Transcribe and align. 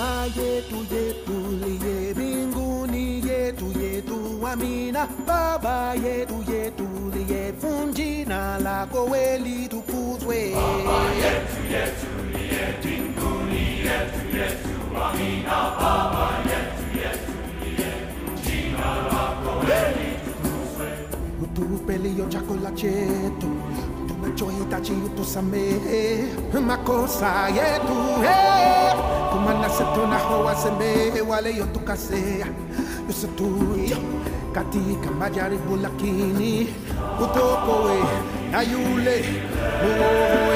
Baba 0.00 0.24
yetu 0.24 0.76
yetu 0.94 1.36
liye 1.60 2.14
mbinguni 2.14 3.28
yetu 3.28 3.66
yetu 3.80 4.46
amina. 4.52 5.06
Baba 5.26 5.94
yetu 5.94 6.44
yetu 6.52 6.88
liye 7.14 7.52
jina 7.92 8.58
lako 8.58 9.04
we 9.04 9.38
litukuzwe. 9.38 10.52
Baba 10.54 10.98
yetu 11.22 11.60
yetu 11.72 12.08
liye 12.32 12.64
mbinguni 12.80 13.62
yetu 13.86 14.36
yetu 14.36 14.74
amina. 15.04 15.56
Baba 15.80 16.28
yetu 16.50 16.84
yetu 16.98 17.32
liye 17.60 17.92
jina 18.44 18.86
lako 19.12 19.52
we 19.66 19.80
litukuzwe. 19.98 20.88
Utupe 21.42 21.98
leo 21.98 22.26
chakula 22.28 22.70
chetu 22.70 23.50
tunachohitaji 24.08 24.92
utusamehe 24.92 26.24
makosa 26.66 27.48
yetu 27.48 28.22
hey. 28.22 29.09
Kumana 29.40 29.68
setunaho 29.70 30.44
wasamehe 30.44 31.20
wale 31.20 31.56
yotukasea 31.56 32.46
yusutuyo 33.08 33.96
katika 34.52 35.10
majaribu 35.18 35.76
lakini 35.76 36.74
utokowe 37.24 37.98
na 38.52 38.62
yule 38.62 39.24
muovu 39.82 40.50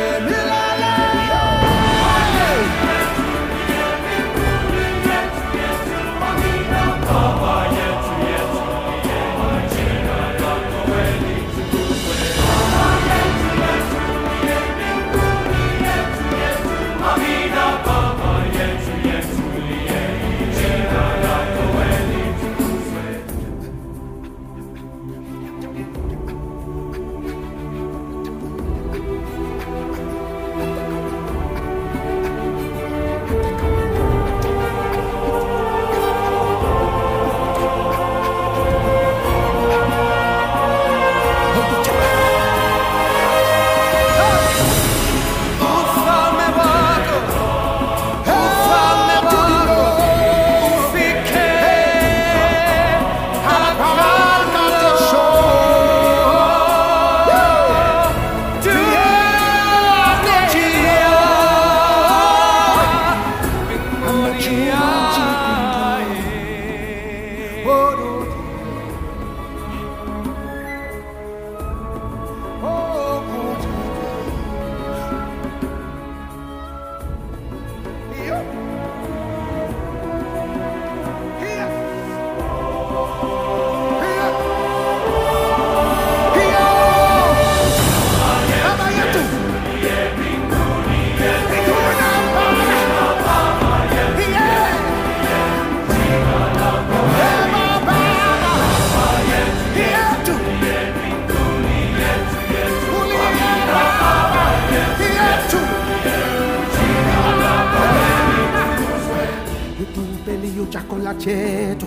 chakula 110.70 111.14
chetu 111.14 111.86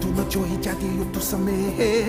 tunachohitaji 0.00 0.86
utusamehe 1.02 2.06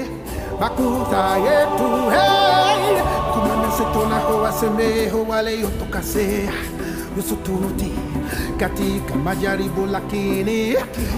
makosa 0.60 1.38
yetu 1.38 2.10
hey. 2.10 3.02
kumana 3.34 3.72
setunaho 3.78 4.38
wasemehe 4.38 5.12
wale 5.30 5.60
yotukasea 5.60 6.52
usututi 7.20 7.92
katika 8.60 9.16
majaribu 9.16 9.86
lakini 9.86 10.76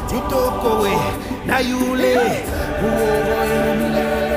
tutokowe 0.09 0.91
na 1.45 1.59
yule. 1.59 2.15
Uovu 2.83 3.75
milele 3.77 4.28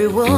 everyone. 0.00 0.30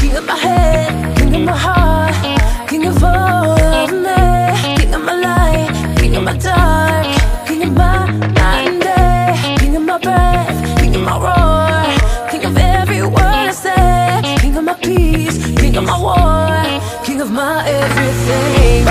King 0.00 0.16
of 0.16 0.24
my 0.26 0.36
head, 0.36 1.16
king 1.18 1.34
of 1.34 1.42
my 1.42 1.56
heart, 1.56 2.68
king 2.68 2.86
of 2.86 3.02
all 3.04 3.60
of 3.60 3.90
me, 3.92 4.76
king 4.78 4.94
of 4.94 5.02
my 5.04 5.14
light, 5.14 5.98
king 5.98 6.16
of 6.16 6.24
my 6.24 6.36
dark, 6.38 7.06
king 7.46 7.62
of 7.64 7.72
my 7.74 8.06
night 8.40 8.68
and 8.68 8.80
day, 8.80 9.56
king 9.58 9.76
of 9.76 9.82
my 9.82 9.98
breath, 9.98 10.80
king 10.80 10.94
of 10.96 11.02
my 11.02 11.18
roar, 11.24 12.30
king 12.30 12.44
of 12.46 12.56
every 12.56 13.02
word 13.02 13.48
I 13.50 13.52
say, 13.52 14.36
king 14.40 14.56
of 14.56 14.64
my 14.64 14.74
peace, 14.74 15.36
king 15.56 15.76
of 15.76 15.84
my 15.84 15.98
war, 16.00 17.04
king 17.04 17.20
of 17.20 17.30
my 17.30 17.68
everything. 17.68 18.86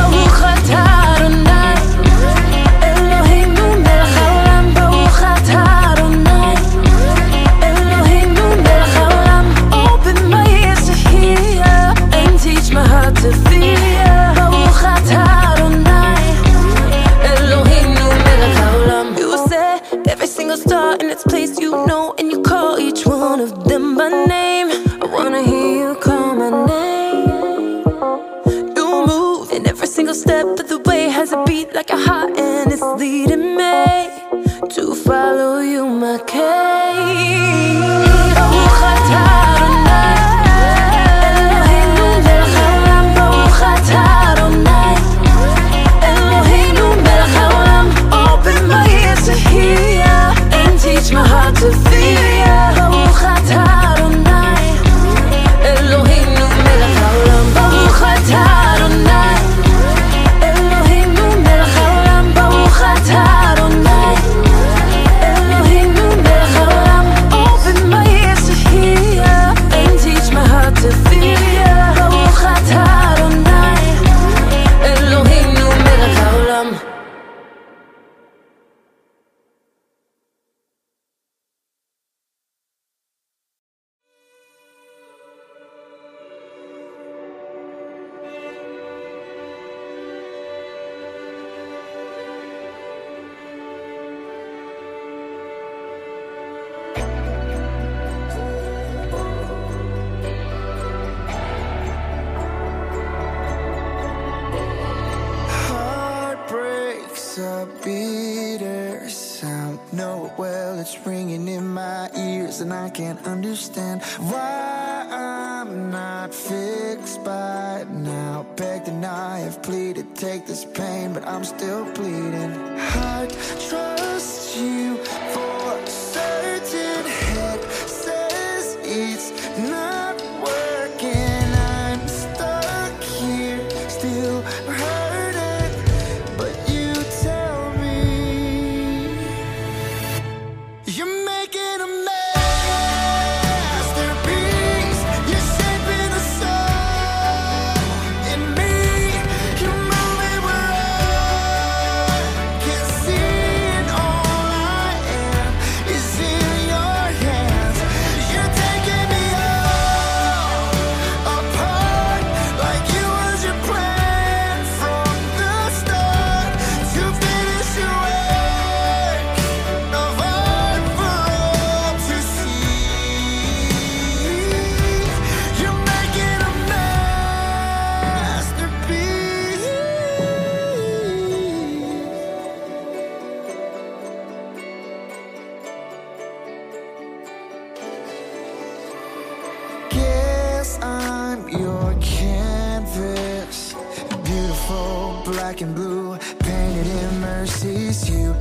guess 190.66 190.80
I'm 190.82 191.48
your 191.50 191.94
canvas. 192.02 193.76
Beautiful 194.24 195.22
black 195.26 195.62
and 195.62 195.76
blue 195.76 196.18
Painted 196.40 196.88
in 196.88 197.22
mercies 197.22 198.10
you 198.10 198.34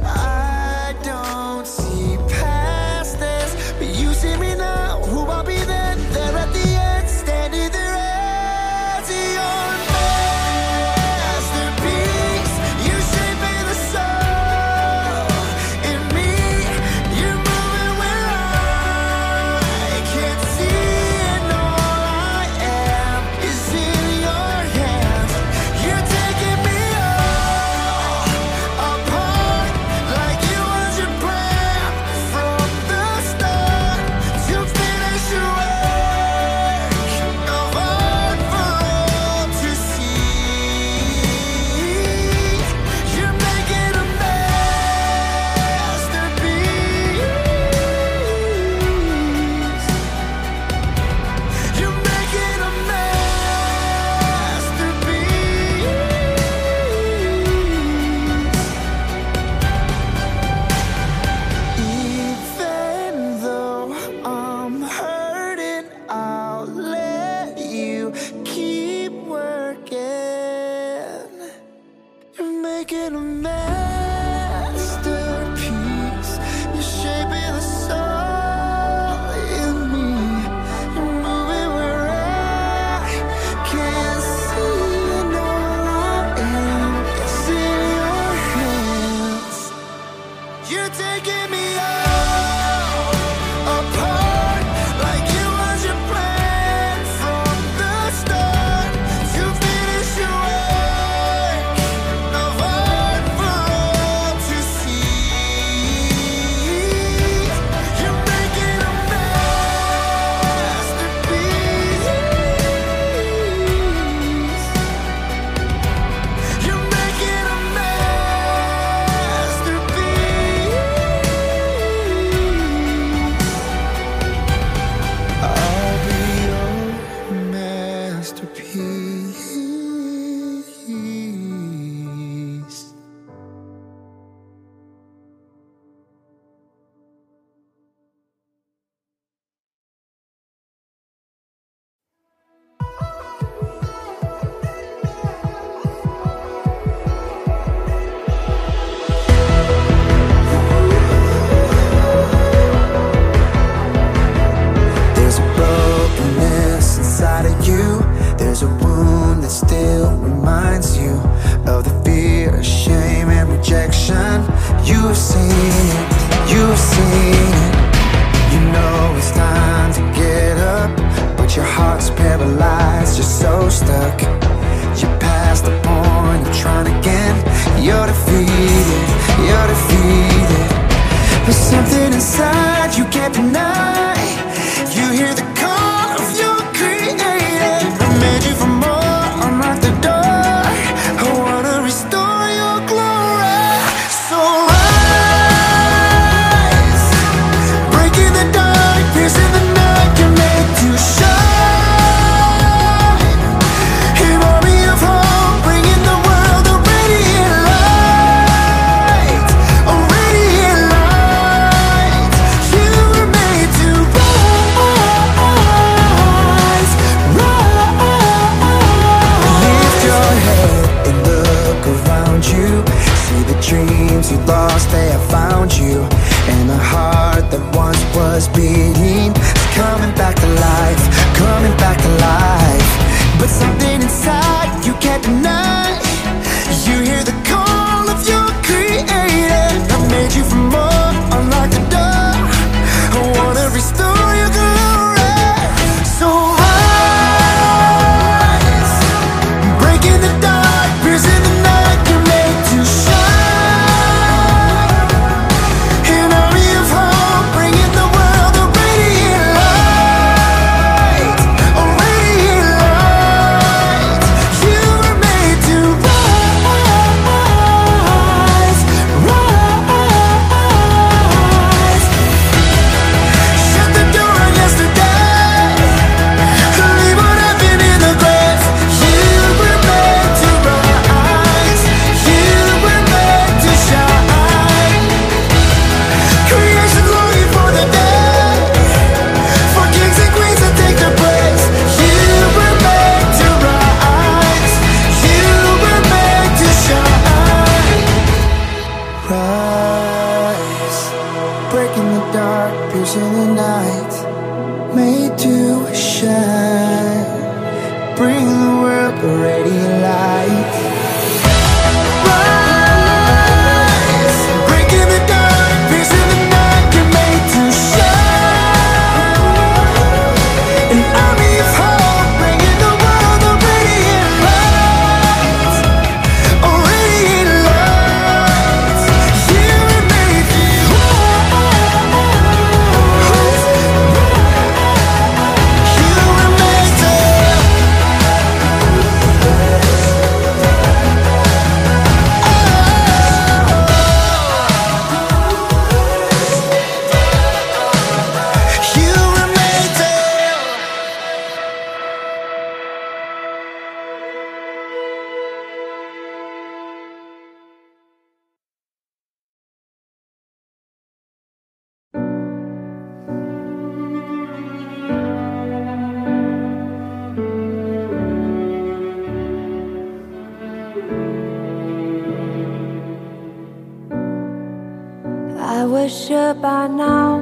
Sure 376.07 376.53
by 376.53 376.87
now 376.87 377.41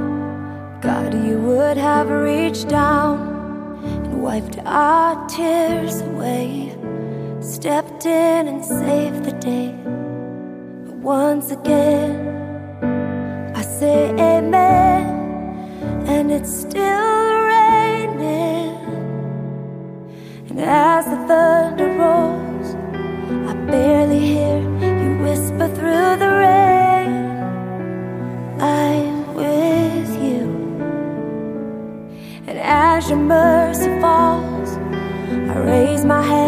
God, 0.80 1.14
you 1.14 1.36
would 1.38 1.76
have 1.76 2.08
reached 2.08 2.68
down 2.68 3.18
and 3.84 4.22
wiped 4.22 4.58
our 4.64 5.26
tears 5.26 6.00
away, 6.00 6.72
stepped 7.40 8.06
in 8.06 8.46
and 8.46 8.64
saved 8.64 9.24
the 9.24 9.32
day. 9.32 9.74
But 10.86 10.94
once 10.94 11.50
again, 11.50 12.28
I 13.54 13.62
say 13.62 14.10
amen, 14.10 15.06
and 16.06 16.30
it's 16.30 16.60
still. 16.60 16.91
my 36.04 36.22
head. 36.22 36.41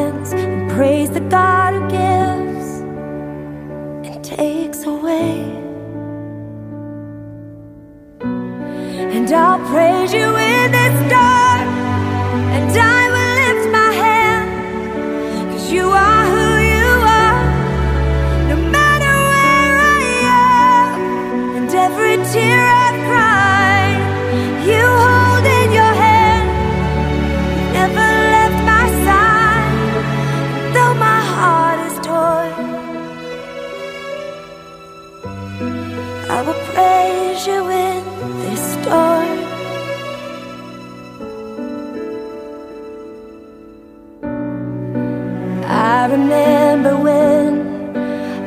I 46.04 46.06
remember 46.06 46.98
when 46.98 47.96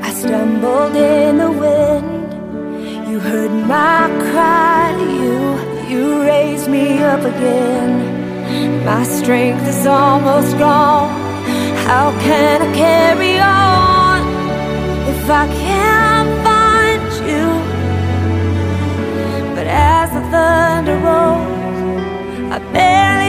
I 0.04 0.12
stumbled 0.12 0.96
in 0.96 1.40
the 1.40 1.52
wind. 1.52 3.10
You 3.10 3.20
heard 3.20 3.50
my 3.66 4.06
cry, 4.30 4.94
you, 5.22 5.38
you 5.90 6.22
raised 6.22 6.70
me 6.70 7.00
up 7.00 7.22
again. 7.22 8.86
My 8.86 9.04
strength 9.04 9.66
is 9.68 9.88
almost 9.88 10.56
gone. 10.60 11.10
How 11.88 12.12
can 12.22 12.62
I 12.62 12.72
carry 12.76 13.40
on 13.40 14.22
if 15.14 15.28
I 15.28 15.48
can't 15.66 16.32
find 16.46 17.10
you? 17.32 17.46
But 19.56 19.66
as 19.66 20.12
the 20.12 20.22
thunder 20.30 20.98
rolls, 21.08 22.52
I 22.54 22.60
barely 22.72 23.27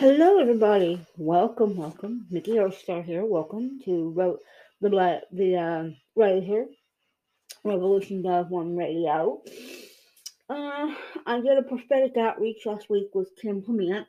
Hello, 0.00 0.40
everybody. 0.40 0.98
Welcome, 1.18 1.76
welcome. 1.76 2.26
Mickey 2.30 2.52
Earthstar 2.52 3.04
here. 3.04 3.22
Welcome 3.22 3.80
to 3.84 4.08
Ro- 4.16 4.38
the 4.80 4.88
Bla- 4.88 5.20
the 5.30 5.56
um, 5.56 5.96
Razor 6.16 6.64
Revolution 7.64 8.22
Dove 8.22 8.48
One 8.48 8.78
Radio. 8.78 9.42
Uh, 10.48 10.94
I 11.26 11.40
did 11.42 11.58
a 11.58 11.62
prophetic 11.68 12.16
outreach 12.16 12.64
last 12.64 12.88
week 12.88 13.14
with 13.14 13.36
Kim 13.42 13.60
Clement. 13.60 14.06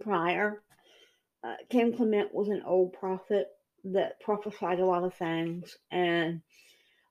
Prior, 0.00 0.62
uh, 1.44 1.56
Kim 1.68 1.94
Clement 1.94 2.32
was 2.32 2.48
an 2.48 2.62
old 2.64 2.94
prophet 2.94 3.48
that 3.84 4.18
prophesied 4.20 4.80
a 4.80 4.86
lot 4.86 5.04
of 5.04 5.12
things, 5.12 5.76
and 5.90 6.40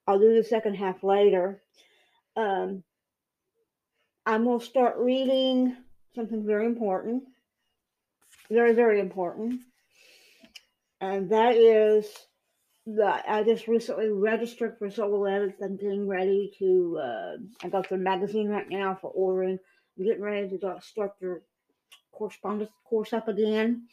I'll 0.08 0.18
do 0.18 0.34
the 0.34 0.44
second 0.44 0.74
half 0.74 1.04
later. 1.04 1.62
Um, 2.36 2.84
I'm 4.26 4.44
going 4.44 4.60
to 4.60 4.66
start 4.66 4.98
reading 4.98 5.78
something 6.16 6.46
very 6.46 6.66
important 6.66 7.24
very, 8.52 8.74
very 8.74 9.00
important. 9.00 9.62
And 11.00 11.30
that 11.32 11.56
is 11.56 12.06
that 12.86 13.24
I 13.28 13.44
just 13.44 13.68
recently 13.68 14.10
registered 14.10 14.78
for 14.78 14.90
Soul 14.90 15.26
Edits. 15.26 15.62
I'm 15.62 15.78
getting 15.78 16.08
ready 16.08 16.52
to, 16.60 17.00
uh, 17.02 17.38
I 17.64 17.70
got 17.70 17.90
the 17.90 17.98
magazine 17.98 18.50
right 18.50 18.70
now 18.70 18.98
for 19.00 19.10
ordering. 19.12 19.58
I'm 19.98 20.06
getting 20.06 20.22
ready 20.22 20.50
to 20.50 20.78
start 20.82 21.14
the 21.22 21.42
correspondence 22.12 22.72
course 22.84 23.14
up 23.14 23.28
again. 23.28 23.88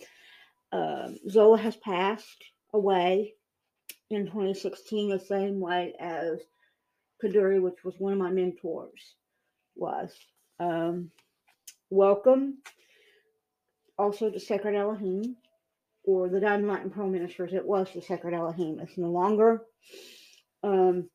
Um, 0.72 1.18
Zola 1.28 1.58
has 1.58 1.76
passed 1.76 2.44
away 2.74 3.34
in 4.10 4.26
2016, 4.26 5.10
the 5.10 5.18
same 5.18 5.60
way 5.60 5.94
as 5.98 6.40
Kaduri, 7.22 7.60
which 7.60 7.84
was 7.84 7.94
one 7.98 8.12
of 8.12 8.18
my 8.18 8.30
mentors, 8.30 9.14
was. 9.76 10.12
Um, 10.60 11.10
welcome 11.90 12.58
also 13.98 14.30
to 14.30 14.38
Sacred 14.38 14.74
Elohim, 14.74 15.36
or 16.04 16.28
the 16.28 16.40
Diamond 16.40 16.68
Light 16.68 16.82
and 16.82 16.94
Pearl 16.94 17.08
Ministers. 17.08 17.52
It 17.52 17.66
was 17.66 17.88
the 17.92 18.00
Sacred 18.00 18.34
Elohim. 18.34 18.78
It's 18.80 18.96
no 18.96 19.08
longer. 19.08 19.62
Um, 20.62 21.10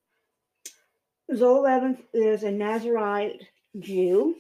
Zoe 1.34 1.70
Evans 1.70 2.00
is 2.14 2.44
a 2.44 2.52
Nazarite 2.52 3.42
Jew, 3.80 4.36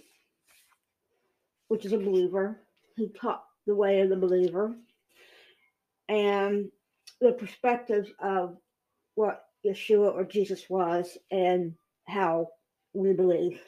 which 1.69 1.85
is 1.85 1.93
a 1.93 1.97
believer. 1.97 2.59
He 2.95 3.09
taught 3.09 3.43
the 3.65 3.75
way 3.75 4.01
of 4.01 4.09
the 4.09 4.17
believer. 4.17 4.75
And 6.09 6.69
the 7.21 7.31
perspectives 7.31 8.09
of 8.19 8.57
what 9.15 9.45
Yeshua 9.65 10.13
or 10.13 10.25
Jesus 10.25 10.69
was 10.69 11.17
and 11.31 11.75
how 12.05 12.49
we 12.93 13.13
believe. 13.13 13.59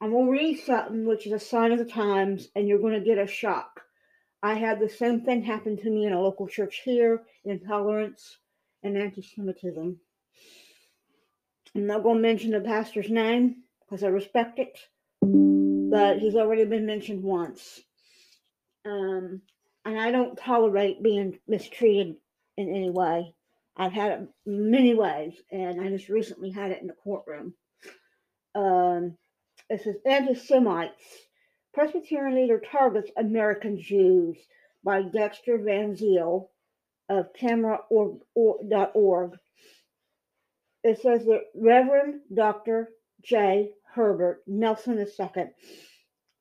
I'm 0.00 0.10
going 0.10 0.26
to 0.26 0.32
read 0.32 0.60
something 0.60 1.06
which 1.06 1.26
is 1.26 1.32
a 1.32 1.38
sign 1.38 1.72
of 1.72 1.78
the 1.78 1.84
times, 1.84 2.48
and 2.54 2.68
you're 2.68 2.80
going 2.80 2.98
to 2.98 3.04
get 3.04 3.18
a 3.18 3.26
shock. 3.26 3.80
I 4.42 4.54
had 4.54 4.78
the 4.78 4.88
same 4.88 5.22
thing 5.22 5.42
happen 5.42 5.76
to 5.78 5.90
me 5.90 6.06
in 6.06 6.12
a 6.12 6.20
local 6.20 6.46
church 6.46 6.82
here 6.84 7.22
intolerance 7.44 8.38
and 8.82 8.96
anti 8.96 9.22
Semitism. 9.22 9.98
I'm 11.74 11.86
not 11.86 12.02
going 12.02 12.16
to 12.16 12.22
mention 12.22 12.50
the 12.50 12.60
pastor's 12.60 13.10
name 13.10 13.62
because 13.80 14.04
I 14.04 14.08
respect 14.08 14.58
it, 14.58 14.78
but 15.20 16.18
he's 16.18 16.36
already 16.36 16.64
been 16.64 16.86
mentioned 16.86 17.22
once. 17.22 17.80
Um, 18.84 19.42
and 19.84 19.98
I 19.98 20.10
don't 20.10 20.36
tolerate 20.36 21.02
being 21.02 21.38
mistreated 21.48 22.16
in 22.56 22.68
any 22.68 22.90
way. 22.90 23.34
I've 23.76 23.92
had 23.92 24.12
it 24.12 24.28
many 24.46 24.94
ways, 24.94 25.34
and 25.50 25.80
I 25.80 25.88
just 25.88 26.08
recently 26.08 26.50
had 26.50 26.70
it 26.70 26.80
in 26.80 26.86
the 26.86 26.94
courtroom. 26.94 27.54
Um, 28.54 29.16
it 29.68 29.82
says 29.82 29.96
anti 30.06 30.34
Semites. 30.34 31.26
Presbyterian 31.74 32.36
leader 32.36 32.60
targets 32.60 33.10
American 33.16 33.80
Jews 33.80 34.38
by 34.84 35.02
Dexter 35.02 35.58
Van 35.58 35.96
Zile 35.96 36.50
of 37.08 37.32
camera.org. 37.34 39.32
It 40.84 41.00
says 41.00 41.24
that 41.24 41.50
Reverend 41.54 42.20
Dr. 42.32 42.90
J. 43.22 43.72
Herbert 43.92 44.42
Nelson 44.46 44.98
II, 44.98 45.46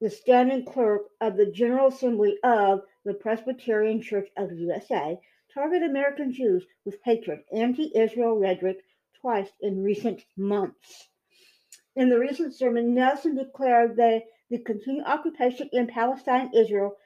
the 0.02 0.10
standing 0.10 0.64
clerk 0.66 1.10
of 1.20 1.36
the 1.36 1.48
General 1.48 1.88
Assembly 1.88 2.38
of 2.44 2.82
the 3.06 3.16
Presbyterian 3.16 4.02
Church 4.02 4.30
of 4.38 4.50
the 4.50 4.58
USA, 4.58 5.20
targeted 5.54 5.90
American 5.90 6.32
Jews 6.32 6.66
with 6.86 7.02
hatred, 7.04 7.40
anti 7.52 7.92
Israel 7.96 8.38
rhetoric 8.38 8.84
twice 9.20 9.50
in 9.62 9.82
recent 9.82 10.24
months. 10.38 11.10
In 11.96 12.10
the 12.10 12.20
recent 12.20 12.54
sermon, 12.54 12.94
Nelson 12.94 13.36
declared 13.36 13.96
that 13.98 14.24
the 14.50 14.60
continued 14.60 15.06
occupation 15.06 15.70
in 15.72 15.88
Palestine, 15.88 16.52
Israel, 16.54 16.98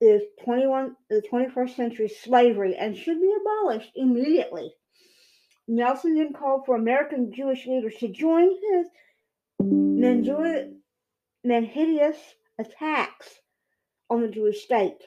is 0.00 0.22
21, 0.44 0.96
the 1.10 1.22
21st 1.22 1.76
century 1.76 2.08
slavery 2.08 2.76
and 2.76 2.96
should 2.96 3.20
be 3.20 3.34
abolished 3.40 3.90
immediately. 3.96 4.72
Nelson 5.68 6.14
then 6.14 6.32
called 6.32 6.66
for 6.66 6.76
American 6.76 7.32
Jewish 7.32 7.66
leaders 7.66 7.94
to 7.98 8.08
join 8.08 8.50
his 8.50 8.86
hideous 11.72 12.34
attacks 12.58 13.40
on 14.10 14.20
the 14.22 14.28
Jewish 14.28 14.62
state, 14.62 15.02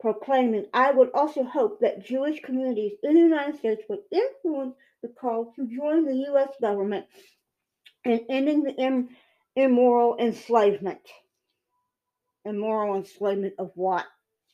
proclaiming, 0.00 0.66
I 0.72 0.90
would 0.90 1.10
also 1.12 1.44
hope 1.44 1.80
that 1.80 2.04
Jewish 2.04 2.40
communities 2.40 2.92
in 3.02 3.14
the 3.14 3.20
United 3.20 3.58
States 3.58 3.82
would 3.88 4.00
influence 4.10 4.74
the 5.02 5.08
call 5.08 5.52
to 5.56 5.66
join 5.66 6.04
the 6.04 6.16
U.S. 6.30 6.50
government 6.60 7.06
in 8.04 8.26
ending 8.28 8.62
the 8.62 8.74
Im- 8.74 9.10
immoral 9.56 10.16
enslavement. 10.18 11.00
Immoral 12.44 12.96
enslavement 12.96 13.54
of 13.58 13.72
what? 13.74 14.06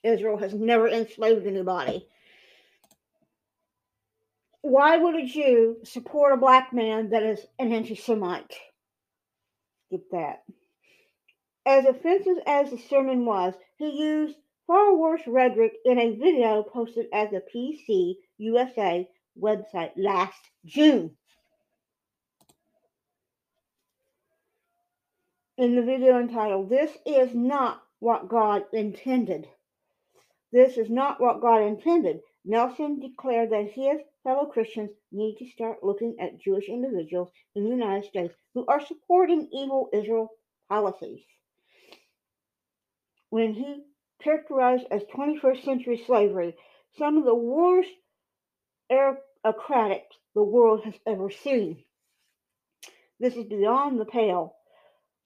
Israel 0.02 0.38
has 0.38 0.54
never 0.54 0.88
enslaved 0.88 1.46
anybody. 1.46 2.06
Why 4.62 4.96
would 4.96 5.14
a 5.14 5.26
Jew 5.26 5.76
support 5.85 6.32
a 6.32 6.37
black 6.37 6.72
man 6.72 7.11
that 7.11 7.22
is 7.22 7.40
an 7.59 7.72
anti 7.72 7.94
Semite? 7.94 8.54
Get 9.90 10.11
that. 10.11 10.42
As 11.64 11.85
offensive 11.85 12.38
as 12.46 12.70
the 12.70 12.78
sermon 12.78 13.24
was, 13.24 13.54
he 13.76 13.90
used 13.90 14.37
far 14.66 14.96
worse 14.96 15.22
rhetoric 15.26 15.72
in 15.85 15.98
a 15.98 16.16
video 16.16 16.64
posted 16.64 17.06
at 17.12 17.30
the 17.30 17.42
PC 17.54 18.16
USA 18.38 19.09
website 19.40 19.92
last 19.96 20.40
June. 20.64 21.16
In 25.59 25.75
the 25.75 25.83
video 25.83 26.19
entitled, 26.19 26.69
This 26.69 26.97
is 27.07 27.35
not 27.35 27.83
what 27.99 28.29
God 28.29 28.64
intended. 28.75 29.49
This 30.53 30.77
is 30.77 30.90
not 30.90 31.19
what 31.19 31.40
God 31.40 31.62
intended. 31.62 32.21
Nelson 32.45 33.01
declared 33.01 33.51
that 33.51 33.71
his 33.73 34.01
fellow 34.23 34.47
Christians 34.47 34.90
need 35.11 35.37
to 35.38 35.51
start 35.51 35.83
looking 35.83 36.16
at 36.21 36.38
Jewish 36.38 36.69
individuals 36.69 37.31
in 37.55 37.64
the 37.64 37.71
United 37.71 38.07
States 38.07 38.35
who 38.55 38.66
are 38.66 38.85
supporting 38.85 39.49
evil 39.51 39.88
Israel 39.95 40.31
policies. 40.69 41.23
When 43.31 43.55
he 43.55 43.83
characterized 44.23 44.87
as 44.90 45.03
21st 45.05 45.64
century 45.64 46.03
slavery 46.07 46.55
some 46.99 47.16
of 47.16 47.25
the 47.25 47.35
worst 47.35 47.90
autocratics 48.90 50.16
the 50.35 50.42
world 50.42 50.85
has 50.85 50.95
ever 51.07 51.31
seen. 51.31 51.83
This 53.19 53.37
is 53.37 53.45
beyond 53.45 53.99
the 53.99 54.05
pale. 54.05 54.56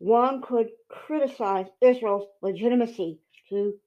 One 0.00 0.40
could 0.40 0.70
criticize 0.88 1.66
Israel's 1.82 2.26
legitimacy 2.40 3.20
to 3.50 3.78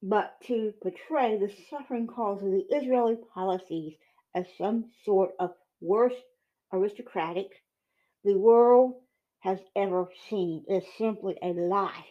but 0.00 0.40
to 0.42 0.72
portray 0.80 1.38
the 1.38 1.52
suffering 1.68 2.06
cause 2.06 2.40
of 2.40 2.52
the 2.52 2.64
Israeli 2.70 3.16
policies 3.34 3.94
as 4.32 4.46
some 4.56 4.92
sort 5.04 5.32
of 5.40 5.50
worst 5.80 6.22
aristocratic 6.72 7.48
the 8.22 8.38
world 8.38 8.94
has 9.40 9.58
ever 9.74 10.08
seen 10.30 10.64
is 10.68 10.84
simply 10.96 11.36
a 11.42 11.52
lie. 11.52 12.06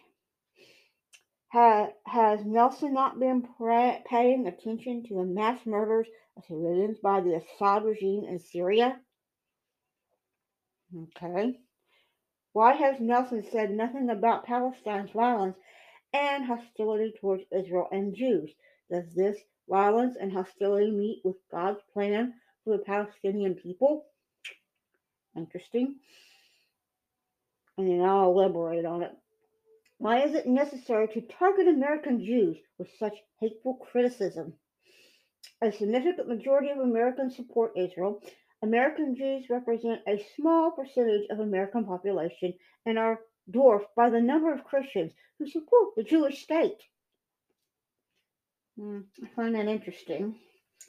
Ha, 1.52 1.88
has 2.04 2.44
Nelson 2.44 2.92
not 2.92 3.18
been 3.18 3.48
paying 4.06 4.46
attention 4.46 5.04
to 5.04 5.14
the 5.14 5.24
mass 5.24 5.64
murders 5.64 6.08
of 6.36 6.44
civilians 6.44 6.98
by 6.98 7.22
the 7.22 7.36
Assad 7.36 7.84
regime 7.84 8.24
in 8.24 8.38
Syria? 8.38 9.00
Okay. 10.94 11.58
Why 12.52 12.74
has 12.74 13.00
Nelson 13.00 13.44
said 13.50 13.70
nothing 13.70 14.10
about 14.10 14.44
Palestine's 14.44 15.10
violence 15.10 15.56
and 16.12 16.44
hostility 16.44 17.14
towards 17.20 17.44
Israel 17.50 17.88
and 17.90 18.14
Jews. 18.14 18.50
Does 18.90 19.14
this 19.14 19.38
violence 19.68 20.16
and 20.20 20.32
hostility 20.32 20.90
meet 20.90 21.22
with 21.24 21.36
God's 21.50 21.80
plan 21.92 22.34
for 22.64 22.76
the 22.76 22.84
Palestinian 22.84 23.54
people? 23.54 24.04
Interesting. 25.36 25.96
And 27.78 27.88
then 27.88 28.02
I'll 28.02 28.30
elaborate 28.30 28.84
on 28.84 29.02
it. 29.02 29.12
Why 29.98 30.24
is 30.24 30.34
it 30.34 30.46
necessary 30.46 31.08
to 31.08 31.20
target 31.22 31.68
American 31.68 32.24
Jews 32.24 32.58
with 32.78 32.88
such 32.98 33.14
hateful 33.40 33.74
criticism? 33.76 34.52
A 35.62 35.72
significant 35.72 36.28
majority 36.28 36.70
of 36.70 36.78
Americans 36.78 37.36
support 37.36 37.72
Israel. 37.76 38.20
American 38.62 39.16
Jews 39.16 39.50
represent 39.50 40.02
a 40.06 40.24
small 40.36 40.70
percentage 40.70 41.28
of 41.30 41.40
American 41.40 41.84
population 41.84 42.54
and 42.86 42.96
are 42.96 43.20
dwarfed 43.50 43.92
by 43.96 44.08
the 44.08 44.20
number 44.20 44.52
of 44.52 44.64
Christians 44.64 45.12
who 45.38 45.48
support 45.48 45.96
the 45.96 46.04
Jewish 46.04 46.42
state. 46.42 46.80
Hmm, 48.78 49.00
I 49.22 49.26
find 49.34 49.56
that 49.56 49.66
interesting. 49.66 50.36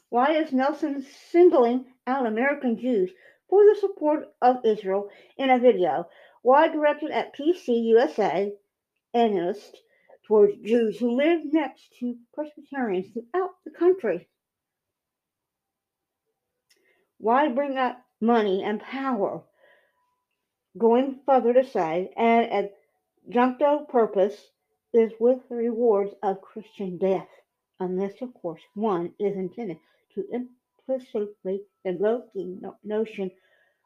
Why 0.10 0.34
is 0.34 0.54
Nelson 0.54 1.02
singling 1.32 1.86
out 2.06 2.28
American 2.28 2.78
Jews 2.78 3.12
for 3.50 3.66
the 3.66 3.76
support 3.80 4.32
of 4.40 4.64
Israel 4.64 5.10
in 5.38 5.50
a 5.50 5.58
video? 5.58 6.08
Why 6.44 6.68
directed 6.68 7.10
at 7.10 7.36
PC 7.36 7.84
USA 7.86 8.54
analysts 9.16 9.82
towards 10.28 10.58
Jews 10.60 11.00
who 11.00 11.12
live 11.12 11.42
next 11.52 11.92
to 12.00 12.18
Presbyterians 12.34 13.08
throughout 13.14 13.56
the 13.66 13.72
country? 13.72 14.30
Why 17.24 17.48
bring 17.48 17.78
up 17.78 18.04
money 18.20 18.64
and 18.66 18.82
power 18.82 19.44
going 20.78 21.22
further 21.26 21.54
to 21.54 21.64
say, 21.64 22.12
and 22.18 22.70
adjuncto 23.30 23.88
purpose 23.88 24.36
is 24.94 25.14
with 25.22 25.40
the 25.48 25.56
rewards 25.56 26.14
of 26.22 26.42
Christian 26.42 26.98
death, 26.98 27.30
unless, 27.80 28.22
of 28.22 28.34
course, 28.34 28.60
one 28.76 29.14
is 29.20 29.38
intended 29.38 29.78
to 30.16 30.26
implicitly 30.34 31.62
invoke 31.86 32.34
the 32.34 32.44
no- 32.44 32.76
notion 32.84 33.32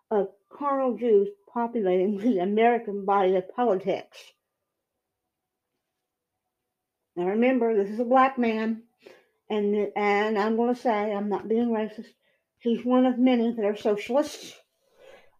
of 0.09 0.29
carnal 0.51 0.97
Jews 0.97 1.29
populating 1.53 2.17
the 2.17 2.39
American 2.39 3.05
body 3.05 3.35
of 3.35 3.53
politics. 3.55 4.17
Now 7.15 7.27
remember, 7.27 7.75
this 7.75 7.91
is 7.91 7.99
a 7.99 8.03
black 8.05 8.39
man, 8.39 8.81
and 9.47 9.91
and 9.95 10.39
I'm 10.39 10.55
going 10.55 10.73
to 10.73 10.81
say 10.81 11.13
I'm 11.13 11.29
not 11.29 11.47
being 11.47 11.69
racist. 11.69 12.13
He's 12.67 12.83
one 12.83 13.05
of 13.05 13.17
many 13.17 13.53
that 13.53 13.63
are 13.63 13.77
socialists. 13.77 14.53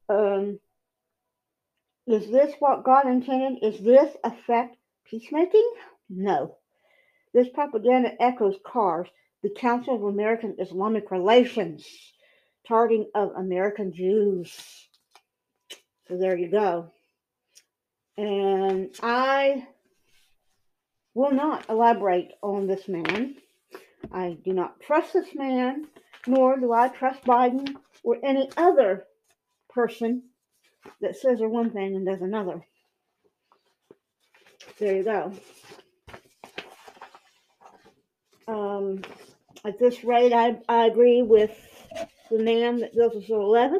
Um, 0.07 0.61
is 2.07 2.31
this 2.31 2.55
what 2.59 2.85
God 2.85 3.05
intended? 3.05 3.61
Is 3.61 3.81
this 3.81 4.15
affect 4.23 4.77
peacemaking? 5.03 5.69
No. 6.09 6.55
This 7.33 7.49
propaganda 7.49 8.11
echoes 8.21 8.55
CAIR's, 8.65 9.09
the 9.43 9.49
Council 9.49 9.95
of 9.95 10.03
American 10.03 10.55
Islamic 10.57 11.11
Relations, 11.11 11.85
targeting 12.65 13.09
of 13.13 13.31
American 13.35 13.91
Jews. 13.91 14.57
So 16.07 16.15
there 16.17 16.37
you 16.37 16.49
go. 16.49 16.93
And 18.15 18.95
I 19.03 19.67
will 21.13 21.33
not 21.33 21.69
elaborate 21.69 22.31
on 22.41 22.67
this 22.67 22.87
man. 22.87 23.35
I 24.13 24.37
do 24.45 24.53
not 24.53 24.79
trust 24.79 25.11
this 25.11 25.35
man, 25.35 25.87
nor 26.25 26.59
do 26.59 26.71
I 26.73 26.87
trust 26.89 27.23
Biden 27.23 27.75
or 28.03 28.17
any 28.23 28.49
other 28.57 29.05
person 29.69 30.23
that 31.01 31.15
says 31.15 31.39
one 31.39 31.71
thing 31.71 31.95
and 31.95 32.05
does 32.05 32.21
another. 32.21 32.61
there 34.79 34.95
you 34.97 35.03
go. 35.03 35.33
Um, 38.47 39.01
at 39.65 39.77
this 39.77 40.03
rate, 40.03 40.33
I, 40.33 40.57
I 40.69 40.85
agree 40.85 41.21
with 41.21 41.51
the 42.31 42.39
man 42.39 42.77
that 42.79 42.95
built 42.95 43.15
us 43.15 43.27
the 43.27 43.33
11th, 43.33 43.79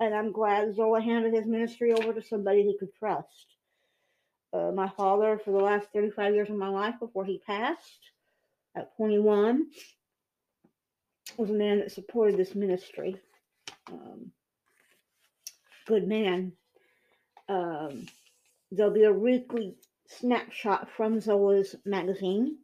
and 0.00 0.14
I'm 0.14 0.32
glad 0.32 0.74
Zola 0.74 1.00
handed 1.00 1.34
his 1.34 1.46
ministry 1.46 1.92
over 1.92 2.12
to 2.12 2.22
somebody 2.22 2.62
he 2.62 2.76
could 2.78 2.94
trust. 2.98 3.46
Uh, 4.52 4.72
my 4.74 4.88
father, 4.88 5.40
for 5.44 5.52
the 5.52 5.58
last 5.58 5.88
35 5.92 6.34
years 6.34 6.50
of 6.50 6.56
my 6.56 6.68
life 6.68 6.94
before 6.98 7.24
he 7.24 7.40
passed 7.46 8.00
at 8.76 8.96
21, 8.96 9.66
was 11.38 11.50
a 11.50 11.54
man 11.54 11.78
that 11.78 11.92
supported 11.92 12.36
this 12.36 12.54
ministry. 12.56 13.16
Um, 13.90 14.32
good 15.86 16.06
man. 16.06 16.52
Um, 17.48 18.06
there'll 18.72 18.92
be 18.92 19.04
a 19.04 19.12
weekly 19.12 19.76
snapshot 20.08 20.88
from 20.96 21.20
Zola's 21.20 21.76
magazine. 21.86 22.58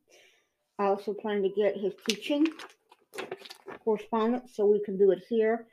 I 0.79 0.87
also 0.87 1.15
plan 1.15 1.43
to 1.43 1.49
get 1.49 1.77
his 1.77 1.95
teaching 2.09 2.49
correspondence 3.85 4.57
so 4.57 4.67
we 4.67 4.83
can 4.85 4.99
do 4.99 5.13
it 5.13 5.23
here. 5.29 5.67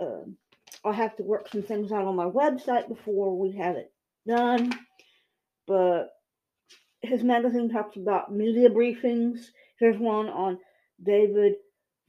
Um, 0.00 0.36
I'll 0.84 0.92
have 0.92 1.16
to 1.16 1.22
work 1.22 1.48
some 1.48 1.62
things 1.62 1.92
out 1.92 2.06
on 2.06 2.16
my 2.16 2.24
website 2.24 2.88
before 2.88 3.38
we 3.38 3.52
have 3.52 3.76
it 3.76 3.92
done. 4.26 4.72
But 5.68 6.08
his 7.02 7.22
magazine 7.22 7.70
talks 7.70 7.96
about 7.96 8.34
media 8.34 8.68
briefings. 8.68 9.46
Here's 9.78 9.98
one 9.98 10.28
on 10.28 10.58
David 11.00 11.54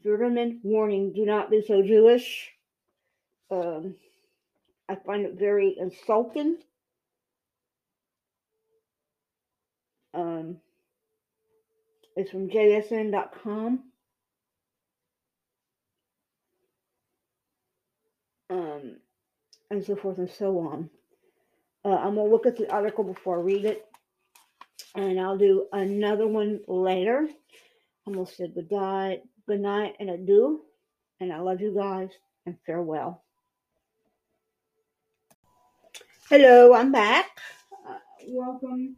Friedman 0.03 0.59
warning, 0.63 1.13
do 1.13 1.25
not 1.25 1.49
be 1.49 1.63
so 1.65 1.81
Jewish. 1.81 2.51
Um, 3.49 3.95
I 4.89 4.95
find 4.95 5.25
it 5.25 5.39
very 5.39 5.75
insulting. 5.79 6.57
Um, 10.13 10.57
it's 12.15 12.31
from 12.31 12.49
jsn.com. 12.49 13.83
Um, 18.49 18.97
and 19.71 19.83
so 19.83 19.95
forth 19.95 20.19
and 20.19 20.29
so 20.29 20.59
on. 20.59 20.89
Uh, 21.85 21.95
I'm 21.95 22.15
going 22.15 22.27
to 22.27 22.31
look 22.31 22.45
at 22.45 22.57
the 22.57 22.71
article 22.71 23.03
before 23.03 23.39
I 23.39 23.41
read 23.41 23.65
it. 23.65 23.85
And 24.95 25.19
I'll 25.19 25.37
do 25.37 25.67
another 25.71 26.27
one 26.27 26.59
later. 26.67 27.27
I'm 28.05 28.13
going 28.13 28.25
to 28.25 28.31
say 28.31 28.47
good 28.47 28.71
night, 28.71 29.23
good 29.47 29.59
night 29.59 29.95
and 29.99 30.09
adieu. 30.09 30.61
And 31.19 31.31
I 31.31 31.39
love 31.39 31.61
you 31.61 31.73
guys 31.73 32.09
and 32.45 32.57
farewell. 32.65 33.23
Hello, 36.29 36.73
I'm 36.73 36.91
back. 36.91 37.37
Uh, 37.87 37.97
welcome 38.27 38.95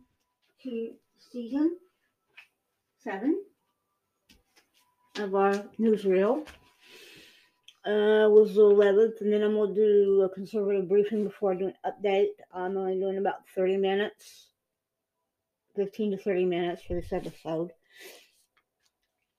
to 0.64 0.92
season 1.32 1.78
seven 3.04 3.42
of 5.20 5.36
our 5.36 5.54
newsreel. 5.80 6.48
Uh, 7.86 8.26
was 8.30 8.56
the 8.56 8.62
11th, 8.62 9.22
and 9.22 9.32
then 9.32 9.44
I'm 9.44 9.54
going 9.54 9.76
to 9.76 9.82
do 9.82 10.22
a 10.24 10.30
conservative 10.30 10.90
briefing 10.90 11.24
before 11.24 11.52
I 11.52 11.56
do 11.56 11.68
an 11.68 11.74
update. 11.86 12.30
I'm 12.52 12.78
only 12.78 13.00
doing 13.00 13.20
about 13.20 13.48
30 13.56 13.78
minutes, 13.78 14.48
15 15.76 16.12
to 16.12 16.18
30 16.18 16.46
minutes 16.46 16.82
for 16.82 16.96
this 16.96 17.14
episode. 17.14 17.72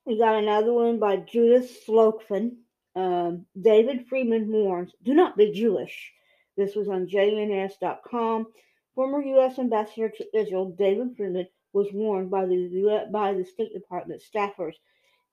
We 0.07 0.17
got 0.17 0.41
another 0.41 0.71
one 0.71 0.99
by 0.99 1.17
Judith 1.17 1.83
Slocum. 1.85 2.59
Um, 2.95 3.45
David 3.59 4.07
Friedman 4.07 4.49
warns, 4.49 4.93
do 5.03 5.13
not 5.13 5.35
be 5.35 5.51
Jewish. 5.51 6.13
This 6.55 6.75
was 6.75 6.87
on 6.87 7.07
JNS.com. 7.07 8.47
Former 8.95 9.21
U.S. 9.21 9.59
Ambassador 9.59 10.09
to 10.09 10.25
Israel, 10.33 10.73
David 10.79 11.17
Friedman, 11.17 11.49
was 11.73 11.87
warned 11.91 12.31
by 12.31 12.45
the 12.45 13.09
by 13.11 13.33
the 13.33 13.43
State 13.43 13.73
Department 13.73 14.23
staffers 14.23 14.75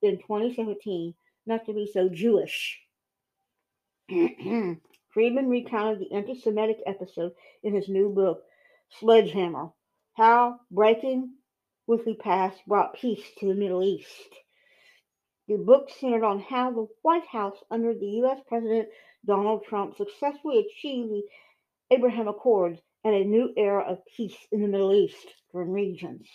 in 0.02 0.18
2017 0.18 1.14
not 1.46 1.64
to 1.66 1.72
be 1.72 1.86
so 1.86 2.08
Jewish. 2.08 2.80
Friedman 4.08 5.48
recounted 5.48 6.00
the 6.00 6.12
anti 6.12 6.34
Semitic 6.34 6.78
episode 6.84 7.30
in 7.62 7.76
his 7.76 7.88
new 7.88 8.08
book, 8.08 8.42
Sledgehammer 8.98 9.68
How 10.14 10.58
Breaking 10.72 11.34
with 11.86 12.04
the 12.04 12.14
Past 12.14 12.58
Brought 12.66 12.96
Peace 12.96 13.24
to 13.38 13.46
the 13.46 13.54
Middle 13.54 13.84
East. 13.84 14.34
The 15.46 15.58
book 15.58 15.90
centered 15.90 16.24
on 16.24 16.40
how 16.40 16.70
the 16.70 16.86
White 17.02 17.26
House, 17.26 17.58
under 17.70 17.92
the 17.92 18.06
U.S. 18.22 18.40
President 18.46 18.88
Donald 19.26 19.64
Trump, 19.64 19.94
successfully 19.94 20.58
achieved 20.58 21.10
the 21.10 21.22
Abraham 21.90 22.28
Accords 22.28 22.80
and 23.04 23.14
a 23.14 23.24
new 23.24 23.52
era 23.56 23.84
of 23.86 24.06
peace 24.16 24.38
in 24.50 24.62
the 24.62 24.68
Middle 24.68 24.94
East 24.94 25.34
and 25.52 25.74
regions. 25.74 26.26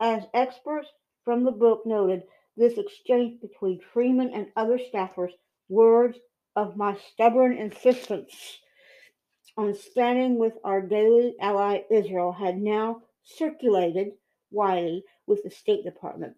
As 0.00 0.24
experts 0.32 0.88
from 1.24 1.44
the 1.44 1.50
book 1.50 1.84
noted, 1.84 2.22
this 2.56 2.78
exchange 2.78 3.38
between 3.42 3.80
Friedman 3.92 4.30
and 4.32 4.46
other 4.56 4.78
staffers, 4.78 5.32
words 5.68 6.18
of 6.54 6.74
my 6.76 6.96
stubborn 7.12 7.58
insistence 7.58 8.60
on 9.58 9.74
standing 9.74 10.38
with 10.38 10.54
our 10.64 10.80
daily 10.80 11.34
ally 11.38 11.82
Israel 11.90 12.32
had 12.32 12.56
now 12.56 13.02
circulated 13.24 14.12
widely 14.50 15.04
with 15.26 15.42
the 15.42 15.50
State 15.50 15.84
Department. 15.84 16.36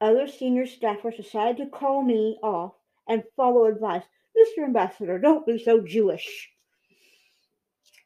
Other 0.00 0.28
senior 0.28 0.64
staffers 0.64 1.16
decided 1.16 1.56
to 1.58 1.70
call 1.70 2.02
me 2.02 2.38
off 2.42 2.74
and 3.08 3.24
follow 3.36 3.64
advice. 3.64 4.04
Mr. 4.36 4.64
Ambassador, 4.64 5.18
don't 5.18 5.46
be 5.46 5.58
so 5.58 5.80
Jewish. 5.80 6.48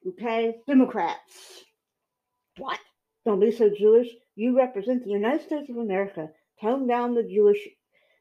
Okay, 0.07 0.57
Democrats. 0.67 1.65
What? 2.57 2.79
Don't 3.25 3.41
be 3.41 3.53
so 3.53 3.69
Jewish. 3.69 4.09
You 4.35 4.57
represent 4.57 5.05
the 5.05 5.11
United 5.11 5.45
States 5.47 5.69
of 5.69 5.77
America. 5.77 6.31
Tone 6.61 6.87
down 6.87 7.15
the 7.15 7.23
Jewish 7.23 7.59